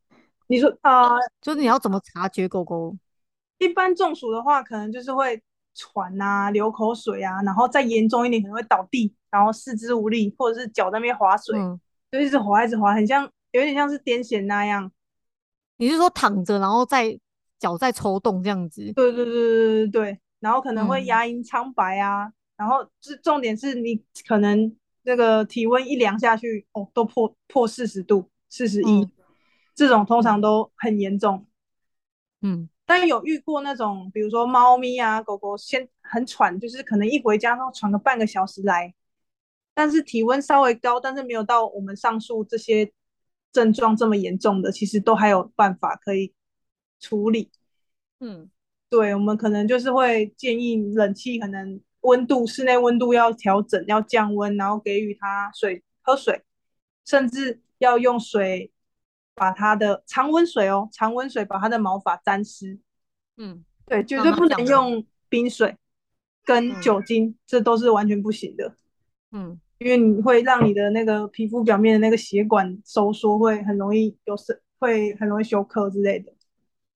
[0.47, 2.95] 你说啊，呃、就是你要怎么察觉狗狗？
[3.57, 5.43] 一般中暑的话，可能就是会
[5.75, 11.77] 喘啊，流口水啊，然后再严重一点，可能会倒地，然后四肢无力，或者是脚在那边划水，嗯、
[12.09, 14.89] 就一直划一直划，很像有点像是癫痫那样。
[15.75, 17.19] 你是说躺着，然后再
[17.59, 18.91] 脚在抽动这样子？
[18.93, 22.25] 对对对对对对，然后可能会牙龈苍白啊。
[22.25, 29.09] 嗯然后是重点是你可能那个体温一量下去哦，都破破四十度，四十一，
[29.73, 31.47] 这种通常都很严重。
[32.41, 38.93] 嗯，但有遇过那种，比如说猫咪啊、狗狗先很喘，就是可能一回家都喘个半个小时来，
[39.73, 42.91] 但是体温稍微高，但是没有到我们上述这些
[43.53, 46.33] 症状这么严重的，其实都还有办法可以
[46.99, 47.51] 处理。
[48.19, 48.49] 嗯，
[48.89, 51.79] 对，我们可能就是会建议冷气可能。
[52.03, 56.41] 温度，室内温度要调整，要降温，然后给予它水喝水，
[57.03, 58.71] 甚至要用水
[59.35, 62.79] 把它的常温水哦，常温水把它的毛发沾湿。
[63.35, 65.75] 嗯，对，绝对不能用冰水
[66.45, 68.73] 跟酒精，嗯、这都是完全不行的。
[69.33, 76.31] 嗯，因为你会让你的那个皮肤表面的那个血管收缩，会很容易有是会很容易休克之类的。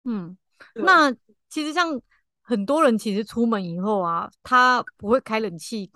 [0.06, 0.38] 嗯，
[0.76, 1.12] 那
[1.50, 2.02] 其实像。
[2.46, 5.90] 很多人其实出门以后啊，他不会开冷气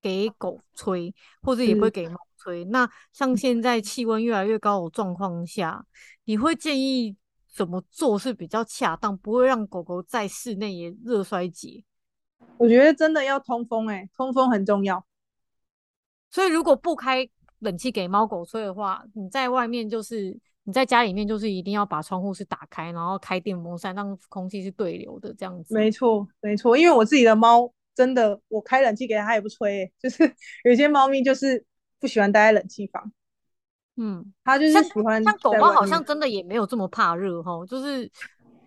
[0.00, 2.64] 给狗吹，或者也不会给猫吹。
[2.64, 5.86] 那像现在气温越来越高的状况下，
[6.24, 7.16] 你会建议
[7.48, 11.84] 怎么做是比较恰当，不会让狗狗在室内也热衰竭？
[12.56, 15.06] 我觉得真的要通风，欸，哎，通风很重要。
[16.28, 17.30] 所以如果不开
[17.60, 20.36] 冷气给猫狗吹的话，你在外面就是。
[20.64, 25.74] 你在家里面就是一定要把窗户是打开，然后开电风扇，让空气是对流的这样子。
[25.74, 30.32] 没错，没错，因为我自己的猫真的，我开冷气给它，它也不吹，欸， 就是
[30.64, 31.64] 有些猫咪就是
[31.98, 33.12] 不喜欢待在冷气房。
[33.96, 35.32] 嗯，它就是喜欢像。
[35.32, 38.08] 像狗猫好像真的也没有这么怕热哈，就是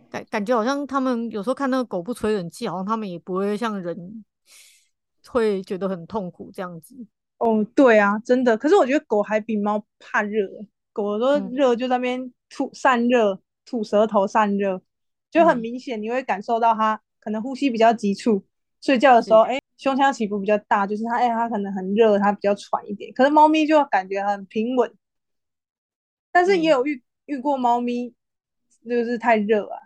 [0.10, 4.26] 感感觉好像他们有时候看那个狗不吹冷气，好像他们也不会像人
[5.30, 6.94] 会觉得很痛苦这样子。
[7.38, 8.58] 哦，对啊，真的。
[8.58, 10.46] 可是我觉得狗还比猫怕热。
[10.96, 14.82] 狗都热，就在那边吐散热，吐舌头散热，
[15.30, 18.46] 就很明显，你会感受到它可能呼吸比较急促，
[18.80, 23.12] 睡觉的时候，哎是，胸腔起伏比较大，就是它，哎，它可能很热，它比较喘一点。
[23.14, 24.90] 可是猫咪就感觉很平稳，
[26.32, 28.14] 但是也有遇遇过猫咪
[28.88, 29.78] 就是太热啊。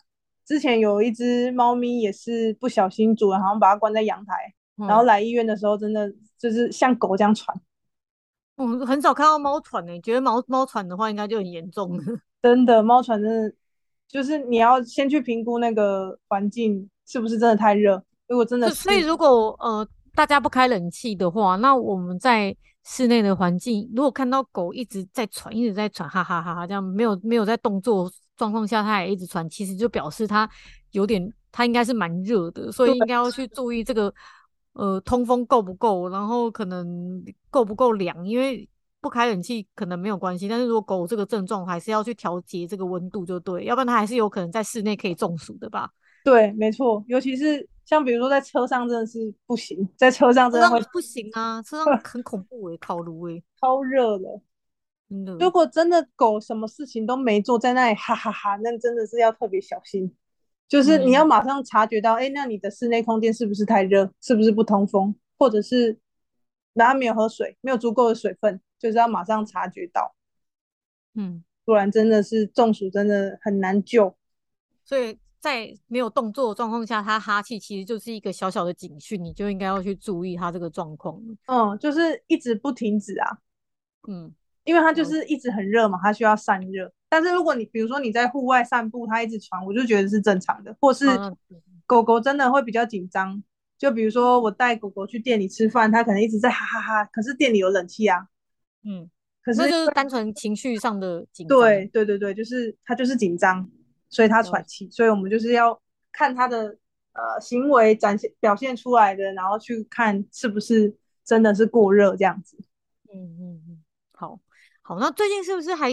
[0.46, 7.60] 之前有一只猫咪也是不小心主人好像把它关在阳台，嗯、然后来医院的时候，真的就是像狗这样喘。
[8.60, 12.04] 嗯，很少看到猫喘诶，觉得猫猫喘的话应该就很严重了。
[12.44, 13.56] 真的，猫喘真的
[14.06, 18.04] 就是你要先去评估那个环境是不是真的太热。
[18.28, 22.54] 如果真的是，所以如果呃大家不开冷气的话，那我们在
[22.86, 30.50] 室内的环境，如果看到狗一直在喘，一直在喘，哈哈哈哈，这样没有没有在动作状况下，它也一直喘，其实就表示它
[30.92, 34.14] 有点，它应该是蛮热的，所以应该要去注意这个。
[34.74, 36.10] 呃，通风够不够？
[36.10, 38.28] 然后可能够不够凉？
[38.28, 38.68] 因为
[39.02, 45.90] 不开冷气可能没有关系，但是如果狗这个症状，还是要去调节这个温度就对，要不然它还是有可能在室内可以中暑的吧？
[46.24, 54.26] 对，没错，尤其是像比如说在车上真的是不行，在车上真的会不行啊，车上 很恐怖诶、欸，烤炉诶，超热的。
[55.10, 60.14] 真的，如果真的狗什么事情都没做，在那里哈哈哈哈，那真的是要特别小心。
[60.70, 64.10] 就是你要马上察觉到，哎、那你的室内空间是不是太热？
[64.22, 65.14] 是不是不通风？
[65.38, 66.00] 或者是
[66.74, 70.16] 哪没有喝水，没有足够的水分，就是要马上察觉到。
[71.16, 74.16] 嗯，不然真的是中暑，真的很难救。
[74.86, 81.20] 所以在没有动作的状况下，他哈气其实就是一个小小的警讯，你就应该要去注意他这个状况。
[81.48, 83.38] 嗯，就是一直不停止啊。
[84.08, 84.34] 嗯。
[84.66, 86.92] 因为他就是一直很热嘛，他需要散热。
[87.10, 90.76] 但是如果你比如说你在户外散步，它一直喘，我就觉得是正常的。
[90.80, 91.06] 或是
[91.88, 93.44] 狗狗真的会比较紧张，
[93.78, 98.28] 就比如说我带狗狗去店里吃饭，它可能一直在哈哈哈，可是店里有冷气啊。
[98.86, 99.10] 嗯，
[99.44, 101.58] 可是就是单纯情绪上的紧张。
[101.58, 103.68] 对对对对，就是它就是紧张，
[104.10, 104.88] 所以它喘气。
[104.92, 106.78] 所以我们就是要看它的
[107.14, 110.96] 呃行为展现表现出来的，然后去看是不是
[111.26, 112.56] 真的是过热这样子。
[113.12, 114.40] 嗯嗯嗯，好，
[114.84, 115.90] 好，那最近是不是还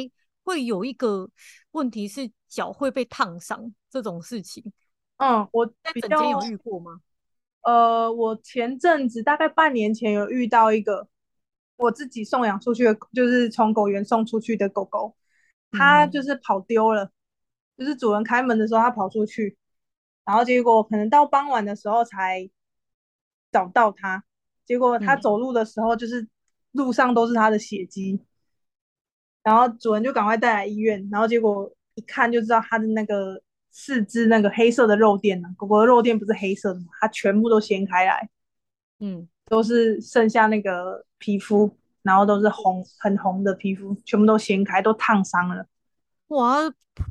[0.46, 1.28] 会有一个
[1.72, 4.62] 问题是脚会被烫伤这种事情？
[5.16, 7.00] 嗯，我在整间有遇过吗？
[7.62, 11.09] 呃，我前阵子大概半年前有遇到一个
[11.76, 15.16] 我自己送养出去的，就是从狗园送出去的狗狗，
[15.72, 17.11] 它就是跑丢了，嗯、
[17.78, 19.59] 就是主人开门的时候它跑出去，
[20.24, 22.48] 然后结果可能到傍晚的时候才
[23.50, 24.22] 找到它，
[24.64, 26.22] 结果它走路的时候就是。
[26.22, 26.30] 嗯
[26.72, 28.20] 路上都是它的血迹，
[29.46, 36.87] 然后主人就赶快带来医院，然后结果一看就知道它的那个四肢那个黑色的肉垫呢，狗狗的肉垫不是黑色的吗？
[37.00, 38.28] 它全部都掀开来，
[38.98, 41.70] 嗯，都是剩下那个皮肤，
[42.02, 45.64] 然后都是红很红的皮肤，全部都掀开，都烫伤了。
[46.26, 46.59] 哇，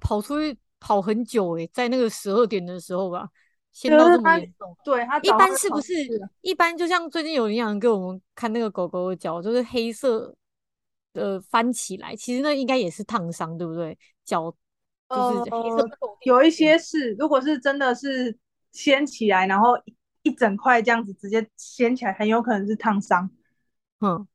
[0.02, 3.30] 跑出去跑很久诶、欸，在那个十二点的时候吧。
[3.72, 5.94] 先到这么严重，对它一般是不是
[6.42, 6.78] 一般？
[6.78, 10.34] 就像最近有营养人给我们看那个狗狗的脚，就是黑色
[11.16, 13.98] 的翻起来，其实那应该也是烫伤，对不对？
[14.24, 14.56] 脚
[15.10, 15.90] 就是。
[16.26, 18.38] 有一些是，如果是真的是
[18.72, 19.72] 掀起来，然后
[20.22, 23.28] 一整块这样子直接掀起来，很有可能是烫伤。
[24.02, 24.28] 嗯，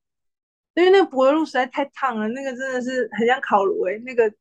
[0.74, 4.32] 因为那个柏油路实在太烫了，那个真的是很像烤炉诶、欸，那个。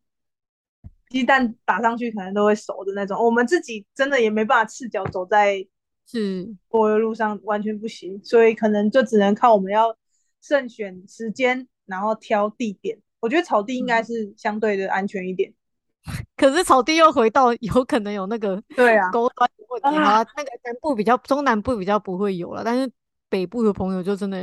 [1.10, 5.68] 鸡蛋打上去可能都会熟的那种，我们自己真的也没办法赤脚走在
[6.06, 9.98] 是柏油路上，完全不行，所以可能就只能靠我们要
[10.40, 12.98] 慎选时间，然后挑地点。
[13.20, 15.52] 我觉得草地应该是相对的安全一点，
[16.38, 22.90] 可是草地又回到有可能有那个 对啊高端的问题啊，那个南部比较中南部比较不会有了，但是
[23.28, 24.38] 北部的朋友就真的，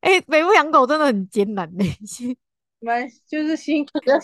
[0.00, 1.86] 哎、欸，北部养狗真的很艰难嘞，
[2.78, 4.20] 蛮就是辛苦的。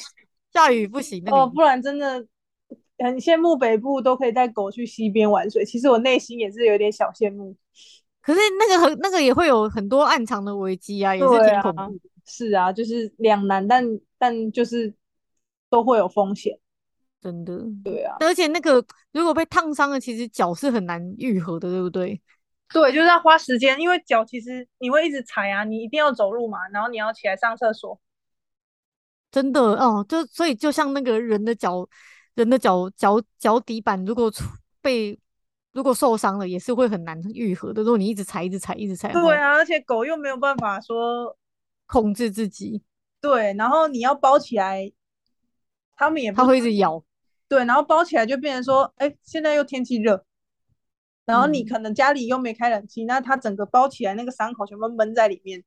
[0.53, 2.25] 下雨不行哦，不然真的
[2.99, 5.65] 很羡慕北部都可以带狗去溪边玩水。
[5.65, 7.57] 其实我内心也是有点小羡慕，
[8.23, 11.99] 可是那个很那个也会有很多暗藏的危机啊，也是挺恐怖。
[12.25, 13.85] 是啊，就是两难，但
[14.19, 14.95] 但就是
[15.69, 16.59] 都会有风险，
[17.21, 17.63] 真的。
[17.85, 22.21] 对啊，而且那个如果被烫伤了，其实脚是很难愈合的，对不对？
[22.73, 28.01] 对，就是要花时间，因为脚其实你会一直踩啊，你一定要走路嘛，然后你要起来上厕所。
[29.31, 31.87] 真的哦，就所以就像那个人的脚，
[32.35, 34.33] 人的脚脚脚底板如果
[34.81, 35.19] 被
[35.73, 37.83] 如果受伤了，也是会很难愈合的。
[37.83, 41.37] 如果你一直踩，一直踩，一直踩，对啊，而且狗又没有办法说
[41.95, 42.83] 控制自己，
[43.21, 44.93] 对，然后你要包起来，
[45.95, 47.05] 他们也不它会一直咬，
[47.47, 50.25] 对，然后包起来就变成说，哎，现在又天气热，
[51.25, 55.63] 然后你可能家里又没开冷气，嗯、那它整个包起来，那个伤口全部闷在里面，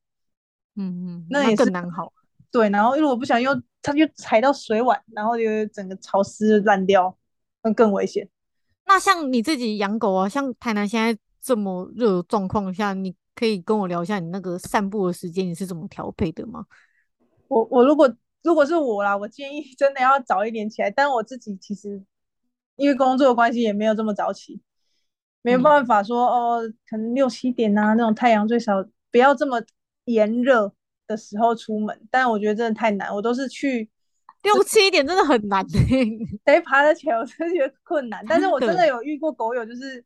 [0.75, 2.11] 嗯嗯，那也是更难好。
[2.51, 7.17] 对，然后如果不想又，它就踩到水碗，然后就整个潮湿烂掉，
[7.63, 8.27] 那更危险。
[8.85, 16.65] 那像你自己养狗啊，像台南现在这么热的状况下，你可以跟我聊一下你那个散步的时间，你是怎么调配的吗？
[17.47, 22.04] 我我如果如果是我啦，我建议真的要早一点起来，但我自己其实
[22.76, 24.60] 因为工作的关系也没有这么早起，
[25.41, 29.62] 没有办法说、嗯、哦，可能六七点啊那种太阳最少不要这么
[30.06, 30.73] 炎热。
[31.08, 33.89] 的时候出门，但我觉得真的太难，我都是去
[34.43, 35.65] 六七点，真的很难，
[36.45, 37.15] 谁爬得起来？
[37.15, 38.21] 我真的觉得困难。
[38.28, 40.04] 但是我真的有遇过狗友，就是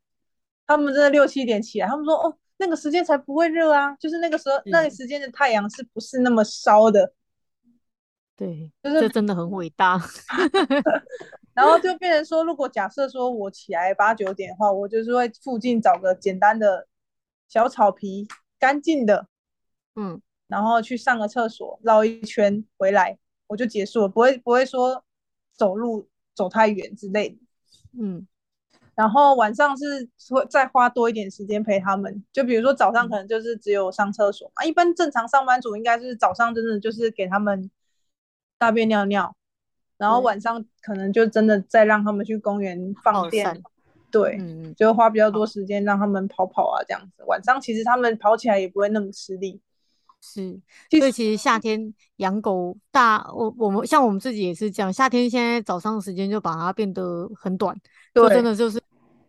[0.64, 7.12] 他们真的六七点起来，他们说哦，那个时间才不会热啊，就是那个时候那个时间的太阳是不是那么烧的？
[8.36, 10.00] 对，就是这真的很伟大。
[11.54, 16.86] 然后就变成说，如果假设说我起来八九点的话，我就是会附近找个简单的
[17.48, 18.28] 小草皮，
[18.60, 19.26] 干净的，
[19.96, 20.22] 嗯。
[20.48, 25.02] 然后去上个厕所，绕一圈回来，我就结束了，不会不会说
[25.56, 27.36] 走路走太远之类的。
[27.98, 28.26] 嗯，
[28.94, 37.70] 然后晚上是会再花多一点时间陪他们，就比如说早上可能就是只有上厕所嘛，嗯、一般正常上班族应该是早上真的就是给他们
[38.58, 39.34] 大便尿尿，
[39.96, 43.62] 然后晚上可能就真的再让他们去公园放电，
[44.10, 47.24] 对，嗯、就花比较多时间让他们跑跑啊这样子。
[47.24, 49.60] 晚上其实他们跑起来也不会那么吃力。
[50.24, 50.56] 是，
[50.88, 57.76] 所以其实夏天养狗大，我我们像我们自己也是这样，夏天现在早上的时间就把它变得很短，
[58.14, 58.80] 就真的就是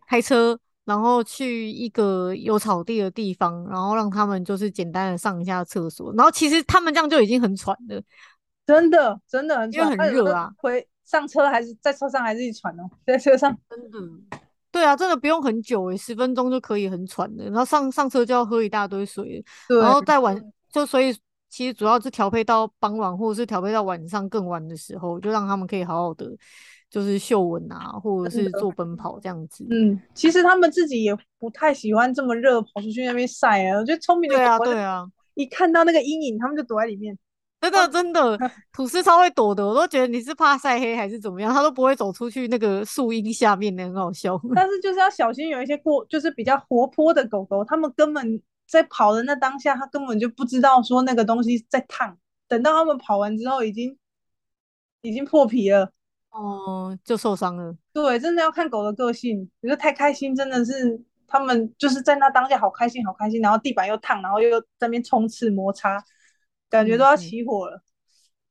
[0.06, 8.00] 开车，然后去一个有草地的地方，然后让他们就是简单的上一下厕所，然后其实他们这样就已经很喘了，
[8.64, 10.52] 真的真的很因为很热啊。
[10.58, 13.98] 回上车还是在车上还是一喘哦，在车上真的。
[14.70, 17.44] 对啊，真的不用很久诶，十分钟就可以很喘的。
[17.44, 20.36] 然后上上车就要喝一大堆水，对然后再晚
[20.74, 21.16] 就所以
[21.48, 26.26] 其实主要是调配到傍晚或者是调配到晚上更晚的时候，就让他们可以好好的
[26.90, 29.64] 就是嗅闻啊，或者是做奔跑这样子。
[29.70, 33.78] 嗯，其实他们自己也不太喜欢这么热跑出去那边晒啊。
[33.78, 37.16] 我觉得聪明的对啊对啊，一看到那个阴影，他们就躲在里面。
[37.60, 38.38] 真的真的，
[38.74, 44.38] 吐司超会躲的，我都觉得你是怕晒黑还是怎么样，他都不会走出去那个树荫下面的，很好笑。
[44.54, 52.16] 但是就是要小心，有一些过就是比较活泼的狗狗，他们根本在跑的那当下，他根本就不知道说那个东西在烫，
[52.48, 53.96] 等到他们跑完之后，已经
[55.02, 55.92] 已经破皮了，
[56.30, 57.76] 哦、嗯，就受伤了。
[57.92, 66.04] 对，真的要看狗的个性，有时候太开心，真的是他们就是在那当下好开心好开心，然后地板又烫，然后又在那边冲刺摩擦。
[66.70, 67.83] 感觉都要起火了，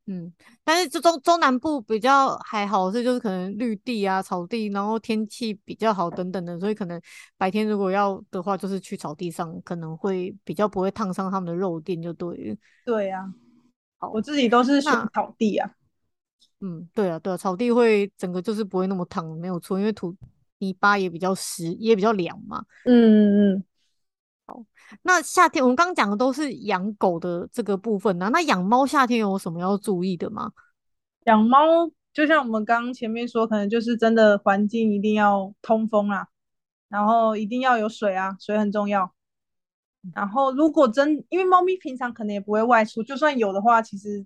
[0.06, 0.34] 嗯，嗯，
[0.64, 7.02] 但是这中中南部比较还好，是就是可能绿地啊、草地，然后天气比较好等等的，所以可能
[7.38, 12.56] 白天如果要的话，就是去草地上，可能会比较不会烫伤他们的肉垫，就对了。
[12.86, 13.34] 对呀、啊，
[14.00, 15.72] 好，我自己都是选草地啊。
[16.60, 20.16] 嗯，对啊，对啊，草地会整个就是不会那么烫，没有错，因为土
[20.60, 22.64] 泥巴也比较湿，也比较凉嘛。
[22.86, 23.64] 嗯嗯嗯。
[24.46, 24.62] 好，
[25.04, 30.52] 那夏天我们刚刚讲的都是养狗的这个部分呢、啊，那养猫夏天有什么要注意的吗？
[31.26, 36.28] 养猫就像我们刚刚前面说，可能就是真的环境一定要通风啊，
[36.90, 39.14] 然后一定要有水啊，水很重要。
[40.14, 44.26] 然后如果真因为猫咪平常可能也不会外出，就算有的话，其实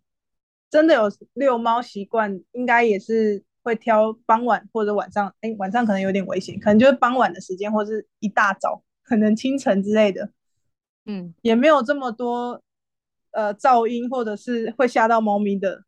[0.72, 1.04] 真的有
[1.34, 5.32] 遛猫习惯，应该也是会挑傍晚或者晚上。
[5.42, 8.82] 哎，晚上可能有点危险，可能就是傍晚的时间或者是一大早。
[9.08, 10.30] 可能清晨之类的，
[11.06, 12.62] 嗯，也没有这么多
[13.32, 15.86] 呃噪音或者是会吓到猫咪的，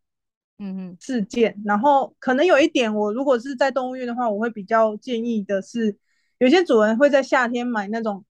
[0.58, 1.52] 嗯嗯事件。
[1.58, 5.98] 嗯、然后可能有一点，我如果是在动物园的话，我会比较建议的是，
[6.38, 8.24] 有些主人会在夏天买那种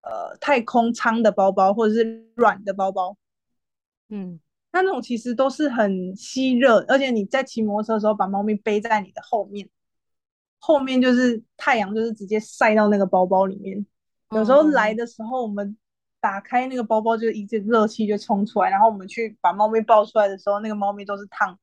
[0.00, 3.14] 呃太空舱的包包或者是软的包包，
[4.08, 4.40] 嗯，
[4.72, 9.68] 那那种其实都是很吸热，而且你在骑摩托车的时候把猫咪背在你的后面，
[10.58, 13.84] 后面就是太阳就是直接晒到那个包包里面。
[14.30, 15.76] 有时候来的时候，我们
[16.20, 21.58] 打开那个包包，就一阵热气就冲出来，然后我们去把猫咪抱出来的时候，那个猫咪都是烫。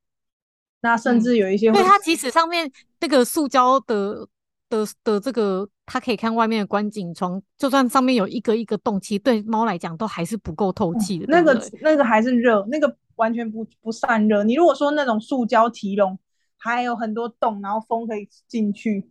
[0.82, 4.28] 那甚至有一些会，对、嗯、它即使上面那个塑胶的
[4.70, 11.26] 的的这个，它可以看外面的观景窗，就算上面有一个一个洞，其实对猫来讲都还是不够透气的。
[11.26, 14.44] 嗯、那个那个还是热，那个完全不不散热。
[14.44, 16.18] 你如果说那种塑胶提笼，
[16.58, 19.10] 还有很多洞，然后风可以进去。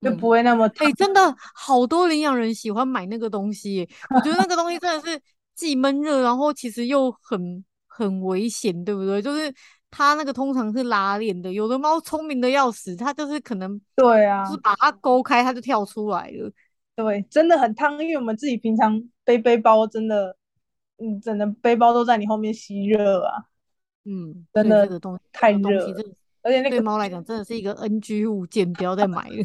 [0.00, 0.86] 就不会那么烫。
[0.86, 5.20] 哎、嗯欸，真的好多领养人喜欢买那个东西， 我觉得那个东西真的是
[5.54, 9.20] 既闷热，然后其实又很很危险，对不对？
[9.20, 9.52] 就是
[9.90, 16.50] 它那个通常是拉链的，有的猫聪明的要死，它就是可能对啊，就是把它勾开，它就跳出来了。
[16.94, 20.36] 对，真的很烫，因为我们自己平常背背包，真的，
[20.98, 23.44] 嗯，整个背包都在你后面吸热啊。
[24.04, 25.94] 嗯，真的这个东西太热。
[26.42, 29.36] 而且那个对猫来讲真的是一个 NG 物件，不要再买了。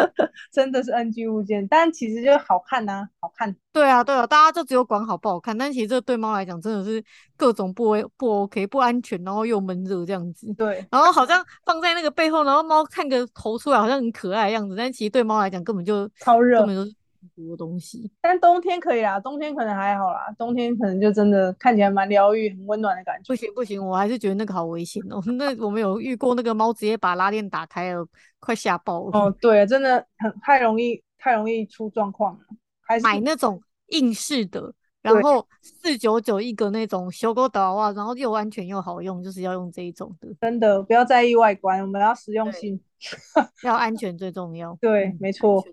[0.52, 3.54] 真的是 NG 物件，但其实就好看呐、啊，好看。
[3.72, 7.02] 对啊，对啊，大家就只有管好不好看，但其实这对猫来讲真的是
[7.36, 10.52] 各种不不 OK，不安全，然后又闷热这样子。
[10.54, 16.94] 对， 然后好像放在那个背后，然后猫看个头出来，好像很可爱的样子，但其实对猫来讲根本就超热，根本就是。
[17.34, 23.28] 多东西，但冬天可以啦，冬天可能还好啦，冬天可能就真的看起来蛮疗愈、很温暖的感觉。
[23.28, 25.22] 不行不行，我还是觉得那个好危险哦。
[25.38, 28.06] 那我们有遇过那个猫直接把拉链打开了，
[28.40, 29.18] 快吓爆了。
[29.18, 32.40] 哦，对，真的很太容易，太容易出状况了。
[32.80, 40.28] 还是买那种硬式的，然后四九九一个那种小狗的哇，然后又安全又好用，就是要用这一种的。
[40.40, 42.78] 真的不要在意外观，我们要实用性，
[43.64, 44.76] 要安全最重要。
[44.80, 45.64] 对，嗯、没错。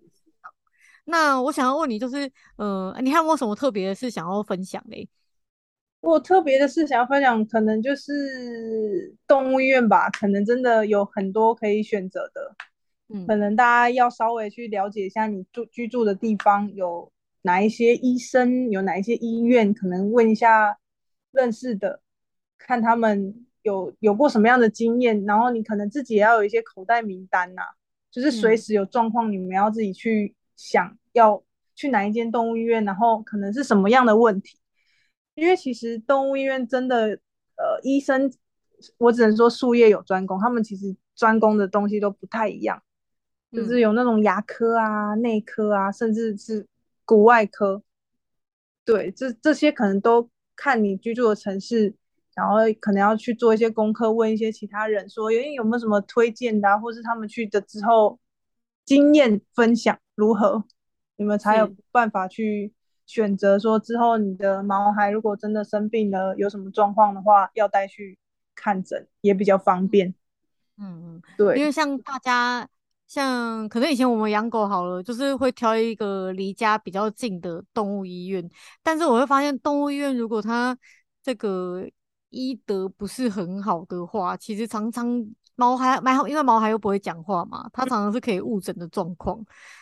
[1.09, 5.07] 那我想要问你，就是，呃，你还有没有什么特别的事想要分享嘞？
[6.01, 12.55] 我特别的事想要分享，可能就是动物医院吧，可能真的有很多可以选择的。
[13.09, 20.77] 嗯，可能大家要稍微去了解一下你住居住的地方有哪一些医生，有哪一些医院，可能问一下
[21.31, 22.01] 认识的，
[22.57, 27.67] 看他们有有过什么样的经验，然后你可能自己也要有一些口袋名单呐、啊，
[28.11, 30.97] 就是随时有状况，你们要自己去想。
[31.13, 31.43] 要
[31.73, 34.59] 去哪一间动物医院，然后可能是什么样的问题？
[35.33, 37.19] 因为其实动物医院真的，
[37.57, 38.31] 呃，医生，
[38.99, 42.81] 我只能说术业有专攻，他们其实专攻的东西都不太一样，
[43.51, 46.67] 就是有那种牙科啊、内科啊，甚至是
[47.05, 47.81] 骨外科。
[48.85, 51.95] 对，这这些可能都看你居住的城市，
[52.35, 58.19] 然后可能要去做一些功课，问一些其他人说，有有没有什么推荐的啊，或是他们去的之后
[58.85, 60.63] 经验分享如何，
[61.15, 62.73] 你们才有办法去
[63.05, 68.19] 选择说之后你的毛孩如果真的生病了，有什么状况的话，要带去
[68.53, 70.13] 看诊也比较方便。
[70.77, 72.67] 嗯嗯，对，因为像大家。
[73.09, 78.47] 像可能以前我们养狗好了，就是会挑一个离家比较近的动物医院。
[78.83, 80.77] 但是我会发现，动物医院如果它
[81.23, 81.89] 这个
[82.29, 85.25] 医德不是很好的话，其实常常
[85.59, 89.37] 毛孩蛮好，因为毛孩又不会讲话嘛，它常常是可以误诊的状况。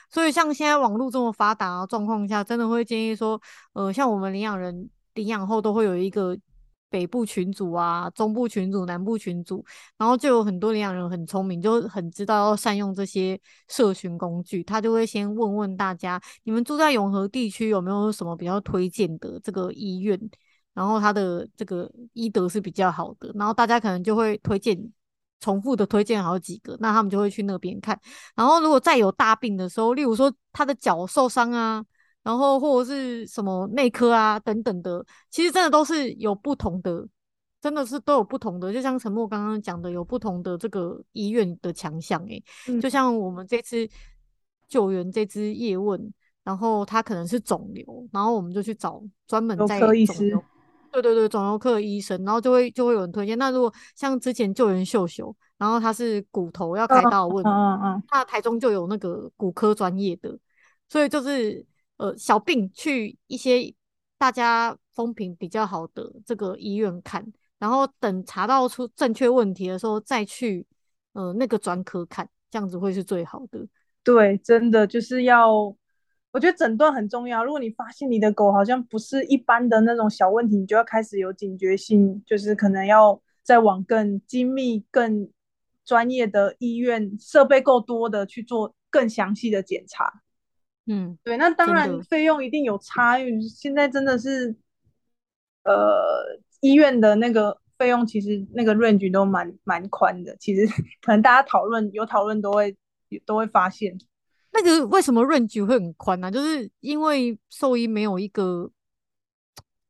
[0.10, 3.40] 所以像现在网络这么发达的状况下，真的会建议说，
[3.74, 6.38] 呃，像我们领养人领养后都会有一个。
[6.90, 9.64] 北部群组啊，中部群组，南部群组，
[9.98, 14.64] 然后就有很多领养人很聪明，就很知道要善用这些社群工具。
[14.64, 20.18] 他就会先问问大家，你们住在永和地区有没有什么比较推荐的这个医院？
[20.74, 24.78] 然后他的这个医德是比较好的，然后大家可能就会推荐，
[25.40, 28.00] 重复的推荐好几个，那他们就会去那边看。
[28.36, 31.86] 然后如果再有大病的时候，例如说他的脚受伤啊。
[32.24, 37.08] 然后或者是什么内科啊等等的，其实真的都是有不同的，
[37.62, 38.74] 真的是都有不同的。
[38.74, 43.88] 就像陈默刚刚讲的，有不同的这个医院的强项诶、嗯，就像我们这次
[44.68, 46.14] 救援这只叶问，
[46.44, 49.88] 然后他可能是肿瘤，然后我们就去找专门在肿
[50.20, 50.44] 瘤，
[51.02, 53.38] 对对对，肿瘤科的医生，然后就会就会有人推荐。
[53.38, 60.38] 那如果像之前救援秀秀，然后他是骨头要开刀问，嗯嗯，那台中就有那个骨科专业的，
[60.88, 61.66] 所以就是。
[62.00, 63.74] 呃，小病去一些
[64.20, 67.26] 大家风评比较好的这个医院看，
[67.58, 70.64] 然后等查到出正确问题的时候再去
[71.14, 73.66] 呃那个专科看，这样子会是最好的。
[74.04, 75.76] 对，真的就是要，
[76.38, 77.44] 我觉得诊断很重要。
[77.44, 85.28] 如果你发现你的狗好像不是一般的那种小问题，你就要开始有警觉性，就是可能要再往更精密、更
[85.84, 90.22] 专业的医院，设备够多的去做更详细的检查。
[90.86, 94.56] 嗯，对，那当然费用一定有差，因为现在真的是，
[95.64, 100.38] 呃，医院的那个费用其实那个 range 都蛮蛮宽的。
[100.40, 100.68] 其实
[101.02, 102.78] 可能大家讨论有讨论都会
[103.26, 103.98] 都会发现，
[104.58, 106.30] 那个为什么 range 会很宽呢？
[106.30, 108.70] 就是因为兽医没有一个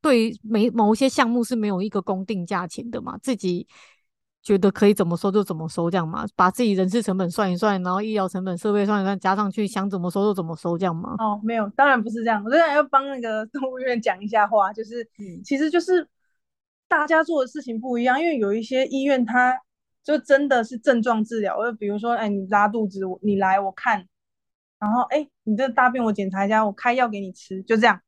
[0.01, 3.67] 对每某一些项目是没有一个公定价钱的嘛，自己。
[4.43, 6.25] 觉得可以怎么收就怎么收，这样嘛？
[6.33, 11.15] 把自己人事成本算一算，然后医疗成本、设备算一算，加上去，想怎么收就怎么收，这样吗？
[11.19, 12.41] 哦，没有，当然不是这样。
[12.45, 16.07] 我现在要帮那个动物医院讲一下话，就是，嗯，其实就是
[16.87, 19.53] 大家做的事情不一样，因为有一些医院它
[20.01, 24.07] 就真的是症状治疗，就比如说，哎，你拉肚子，你来我看，
[24.79, 28.01] 然后哎，你这大便我检查一下，我开药给你吃，就这样。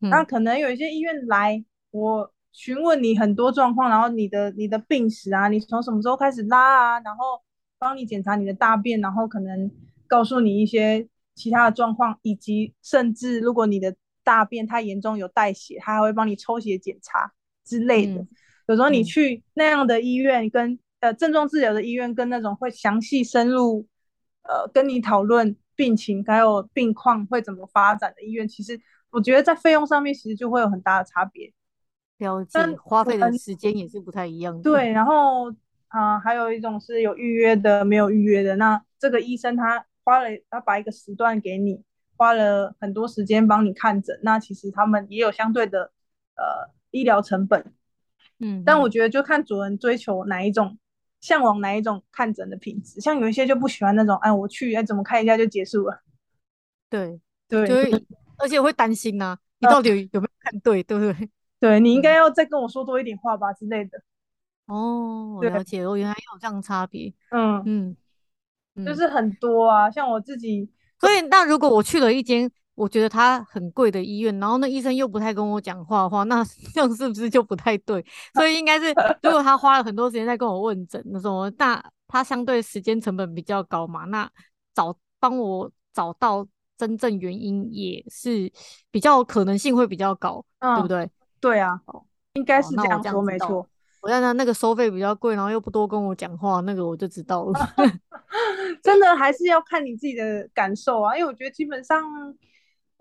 [0.00, 2.32] 嗯，那可能有一些医院来我。
[2.54, 7.40] 询问你很多状况，然后你的你的病史啊，你从什么时候开始拉啊，然后
[7.78, 9.70] 帮你检查你的大便，然后可能
[10.06, 17.32] 告诉你一些其他的状况，以及甚至如果你的大便太严重有带血，他还会帮你抽血检查
[17.64, 18.20] 之类的。
[18.20, 18.28] 嗯、
[18.66, 23.88] 有时候你去那样的医院跟，跟、嗯、呃症状治疗的医院，跟那种会详细深入
[24.42, 28.80] 呃跟你讨论病情还有病况会怎么发展的医院，其实
[29.10, 31.52] 我觉得在费用上面其实就会有很大的差别。
[32.18, 34.62] 了解，花费的时间也是不太一样的。
[34.62, 35.50] 对，然后
[35.88, 38.54] 啊、呃，还有一种是有预约的，没有预约的。
[38.54, 41.82] 那这个医生他花了，他把一个时段给你，
[42.16, 44.16] 花了很多时间帮你看诊。
[44.22, 45.90] 那其实他们也有相对的
[46.36, 47.72] 呃医疗成本。
[48.38, 50.78] 嗯，但我觉得就看主人追求哪一种，
[51.22, 53.00] 向往哪一种看诊的品质。
[53.00, 56.02] 像有一些就不喜欢那种，哎，我去，哎，怎么看一下就结束了。
[56.90, 57.18] 对
[57.48, 58.06] 对，就会
[58.36, 61.30] 而且会担心呐、啊，你到底有，有没有看对，对不对？
[61.58, 64.02] 对，你应该要再跟我说多一点话吧之类的。
[64.66, 67.12] 哦，我了解，我原来有这样差别。
[67.30, 67.96] 嗯
[68.74, 70.68] 嗯，就是很多啊，像我自己。
[70.98, 76.42] 所以，那如果我去了一间我觉得他很贵的医院，然后那医生又不太跟我讲话的话，那
[76.74, 78.04] 这样是不是就不太对？
[78.34, 78.86] 所以应该是，
[79.22, 84.30] 如果他花了很多时间在跟我问诊，那种，那他相对时间成本比较高嘛，那
[84.74, 86.46] 找帮我找到
[86.78, 88.50] 真正原因也是
[88.90, 91.10] 比较可能性会比较高，嗯、对不对？
[91.40, 91.80] 对啊，
[92.34, 93.66] 应该是这样说，没错。
[94.00, 97.52] 我在那那个收费比较贵，然后又不多跟我讲话，那个我就知道了。
[98.82, 102.02] 真的还是要看你自己的感受啊，因为我觉得基本上，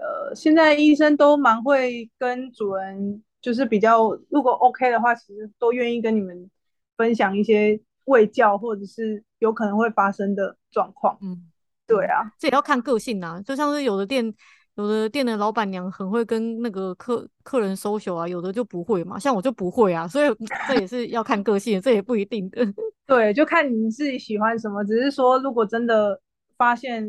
[0.01, 6.49] 呃，现在医生都蛮会跟主人，就是比较如果 OK 的话，其实都愿意跟你们
[6.97, 11.17] 分享一些喂教或者是有可能会发生的状况。
[11.21, 11.49] 嗯，
[11.85, 14.33] 对啊，这也要看个性啊，就像是有的店。
[14.75, 20.29] 有的店的老板娘很会跟那个客客人 social 啊，有的就不会嘛，像我就不会啊，所以
[20.65, 22.65] 这也是要看个性，这也不一定的。
[23.05, 24.81] 对，就看你自己喜欢什么。
[24.85, 26.17] 只是说，如果真的
[26.57, 27.03] 发现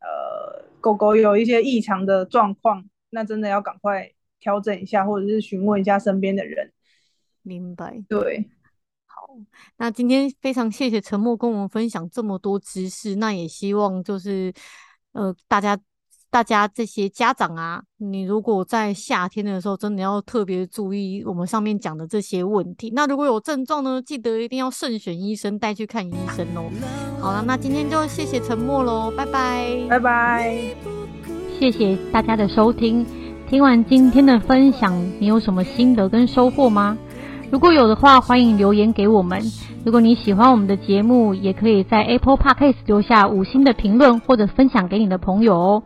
[0.00, 6.72] 呃狗狗有一些异常的状况，那真的要赶快调整一下，或者是询问一下身边的人。
[7.42, 8.02] 明白。
[8.08, 8.50] 对。
[9.06, 9.28] 好
[9.76, 14.52] 那今天非常谢谢陈默跟我们分享这么多知识，那也希望就是
[15.12, 15.78] 呃大家
[16.32, 22.90] 大家这些家长啊，你如果在夏天的时候真的要特别注意我们上面讲的这些问题。
[22.96, 26.72] 那如果有症状呢，记得一定要慎选医生带去看医生哦。
[27.20, 30.58] 好了，那今天就谢谢沉默喽，拜拜，拜拜，
[31.60, 33.04] 谢谢大家的收听。
[33.46, 36.96] 听完今天的分享，你有什么心得跟收获吗？
[37.50, 39.42] 如果有的话，欢迎留言给我们。
[39.84, 45.82] 如果你喜欢我们的节目，也可以在 Apple Podcast 留下五星的评论，或者分享给你的朋友哦。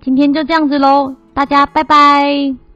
[0.00, 2.67] 今天就这样子喽，大家拜拜。